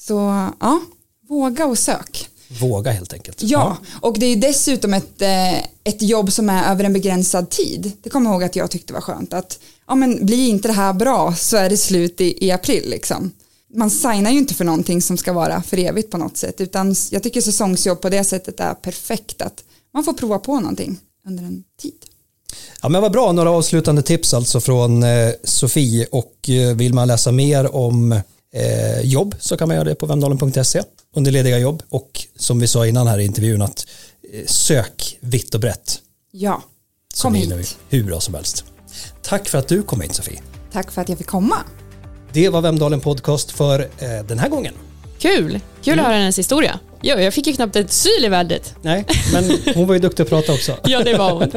Så 0.00 0.48
ja, 0.60 0.80
våga 1.28 1.66
och 1.66 1.78
sök. 1.78 2.28
Våga 2.60 2.90
helt 2.90 3.12
enkelt. 3.12 3.42
Ja, 3.42 3.76
och 4.00 4.18
det 4.18 4.26
är 4.26 4.30
ju 4.30 4.36
dessutom 4.40 4.94
ett, 4.94 5.22
eh, 5.22 5.58
ett 5.84 6.02
jobb 6.02 6.32
som 6.32 6.50
är 6.50 6.70
över 6.70 6.84
en 6.84 6.92
begränsad 6.92 7.50
tid. 7.50 7.92
Det 8.02 8.10
kommer 8.10 8.30
jag 8.30 8.34
ihåg 8.34 8.44
att 8.44 8.56
jag 8.56 8.70
tyckte 8.70 8.92
var 8.92 9.00
skönt. 9.00 9.32
Att 9.32 9.58
ja, 9.88 9.94
men 9.94 10.26
blir 10.26 10.48
inte 10.48 10.68
det 10.68 10.74
här 10.74 10.92
bra 10.92 11.34
så 11.34 11.56
är 11.56 11.70
det 11.70 11.76
slut 11.76 12.20
i, 12.20 12.46
i 12.46 12.50
april. 12.50 12.90
Liksom. 12.90 13.30
Man 13.74 13.90
signar 13.90 14.30
ju 14.30 14.38
inte 14.38 14.54
för 14.54 14.64
någonting 14.64 15.02
som 15.02 15.16
ska 15.16 15.32
vara 15.32 15.62
för 15.62 15.78
evigt 15.78 16.10
på 16.10 16.18
något 16.18 16.36
sätt. 16.36 16.60
Utan 16.60 16.94
jag 17.10 17.22
tycker 17.22 17.40
säsongsjobb 17.40 18.00
på 18.00 18.08
det 18.08 18.24
sättet 18.24 18.60
är 18.60 18.74
perfekt. 18.74 19.42
Att 19.42 19.64
man 19.94 20.04
får 20.04 20.12
prova 20.12 20.38
på 20.38 20.60
någonting 20.60 20.98
under 21.26 21.42
en 21.44 21.64
tid. 21.82 21.94
Ja 22.82 22.88
men 22.88 23.02
vad 23.02 23.12
bra, 23.12 23.32
några 23.32 23.50
avslutande 23.50 24.02
tips 24.02 24.34
alltså 24.34 24.60
från 24.60 25.02
eh, 25.02 25.30
Sofie 25.44 26.06
och 26.12 26.48
eh, 26.48 26.76
vill 26.76 26.94
man 26.94 27.08
läsa 27.08 27.32
mer 27.32 27.74
om 27.76 28.12
eh, 28.54 29.00
jobb 29.02 29.34
så 29.38 29.56
kan 29.56 29.68
man 29.68 29.74
göra 29.76 29.88
det 29.88 29.94
på 29.94 30.06
vemdalen.se 30.06 30.82
under 31.16 31.30
lediga 31.30 31.58
jobb 31.58 31.82
och 31.88 32.26
som 32.36 32.60
vi 32.60 32.66
sa 32.66 32.86
innan 32.86 33.06
här 33.06 33.18
i 33.18 33.24
intervjun 33.24 33.62
att 33.62 33.86
eh, 34.32 34.46
sök 34.46 35.18
vitt 35.20 35.54
och 35.54 35.60
brett 35.60 35.98
Ja, 36.30 36.62
så 37.14 37.22
kom 37.22 37.32
blir 37.32 37.56
hit. 37.58 37.76
hur 37.88 38.04
bra 38.04 38.20
som 38.20 38.34
helst. 38.34 38.64
Tack 39.22 39.48
för 39.48 39.58
att 39.58 39.68
du 39.68 39.82
kom 39.82 40.00
hit 40.00 40.14
Sofie. 40.14 40.40
Tack 40.72 40.90
för 40.90 41.00
att 41.02 41.08
jag 41.08 41.18
fick 41.18 41.26
komma. 41.26 41.56
Det 42.32 42.48
var 42.48 42.60
Vemdalen 42.60 43.00
Podcast 43.00 43.50
för 43.50 43.80
eh, 43.80 44.24
den 44.28 44.38
här 44.38 44.48
gången. 44.48 44.74
Kul! 45.18 45.60
Kul 45.82 45.98
att 45.98 46.04
höra 46.06 46.16
hennes 46.16 46.38
historia. 46.38 46.78
Jo, 47.02 47.18
jag 47.18 47.34
fick 47.34 47.46
ju 47.46 47.52
knappt 47.52 47.76
ett 47.76 47.92
syl 47.92 48.24
i 48.24 48.28
värdet. 48.28 48.74
Nej, 48.82 49.04
men 49.32 49.58
hon 49.74 49.86
var 49.86 49.94
ju 49.94 50.00
duktig 50.00 50.22
att 50.22 50.28
prata 50.28 50.52
också. 50.52 50.76
Ja, 50.84 51.02
det 51.04 51.14
var 51.18 51.30
hon. 51.32 51.52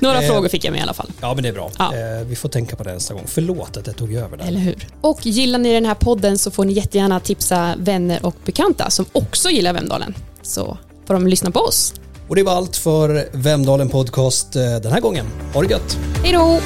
Några 0.00 0.22
Eh. 0.22 0.28
frågor 0.30 0.48
fick 0.48 0.64
jag 0.64 0.72
med 0.72 0.78
i 0.78 0.82
alla 0.82 0.94
fall. 0.94 1.10
Ja 1.20 1.34
men 1.34 1.42
det 1.42 1.48
är 1.48 1.52
bra. 1.52 1.70
Ja. 1.78 1.94
Eh, 1.94 2.26
vi 2.26 2.36
får 2.36 2.48
tänka 2.48 2.76
på 2.76 2.82
det 2.84 2.92
nästa 2.94 3.14
gång. 3.14 3.22
Förlåt 3.26 3.76
att 3.76 3.86
jag 3.86 3.96
tog 3.96 4.14
över 4.14 4.36
där. 4.36 4.44
Eller 4.46 4.60
hur? 4.60 4.86
Och 5.00 5.26
gillar 5.26 5.58
ni 5.58 5.72
den 5.74 5.86
här 5.86 5.94
podden 5.94 6.38
så 6.38 6.50
får 6.50 6.64
ni 6.64 6.72
jättegärna 6.72 7.20
tipsa 7.20 7.74
vänner 7.78 8.26
och 8.26 8.34
bekanta 8.44 8.90
som 8.90 9.04
också 9.12 9.50
gillar 9.50 9.72
Vemdalen. 9.72 10.14
Så 10.42 10.78
får 11.06 11.14
de 11.14 11.26
lyssna 11.26 11.50
på 11.50 11.60
oss. 11.60 11.94
Och 12.28 12.36
det 12.36 12.42
var 12.42 12.52
allt 12.52 12.76
för 12.76 13.28
Vemdalen 13.32 13.88
Podcast 13.88 14.56
eh, 14.56 14.62
den 14.82 14.92
här 14.92 15.00
gången. 15.00 15.26
Ha 15.54 15.62
det 15.62 15.68
gött! 15.70 15.98
Hej 16.24 16.32
då! 16.32 16.60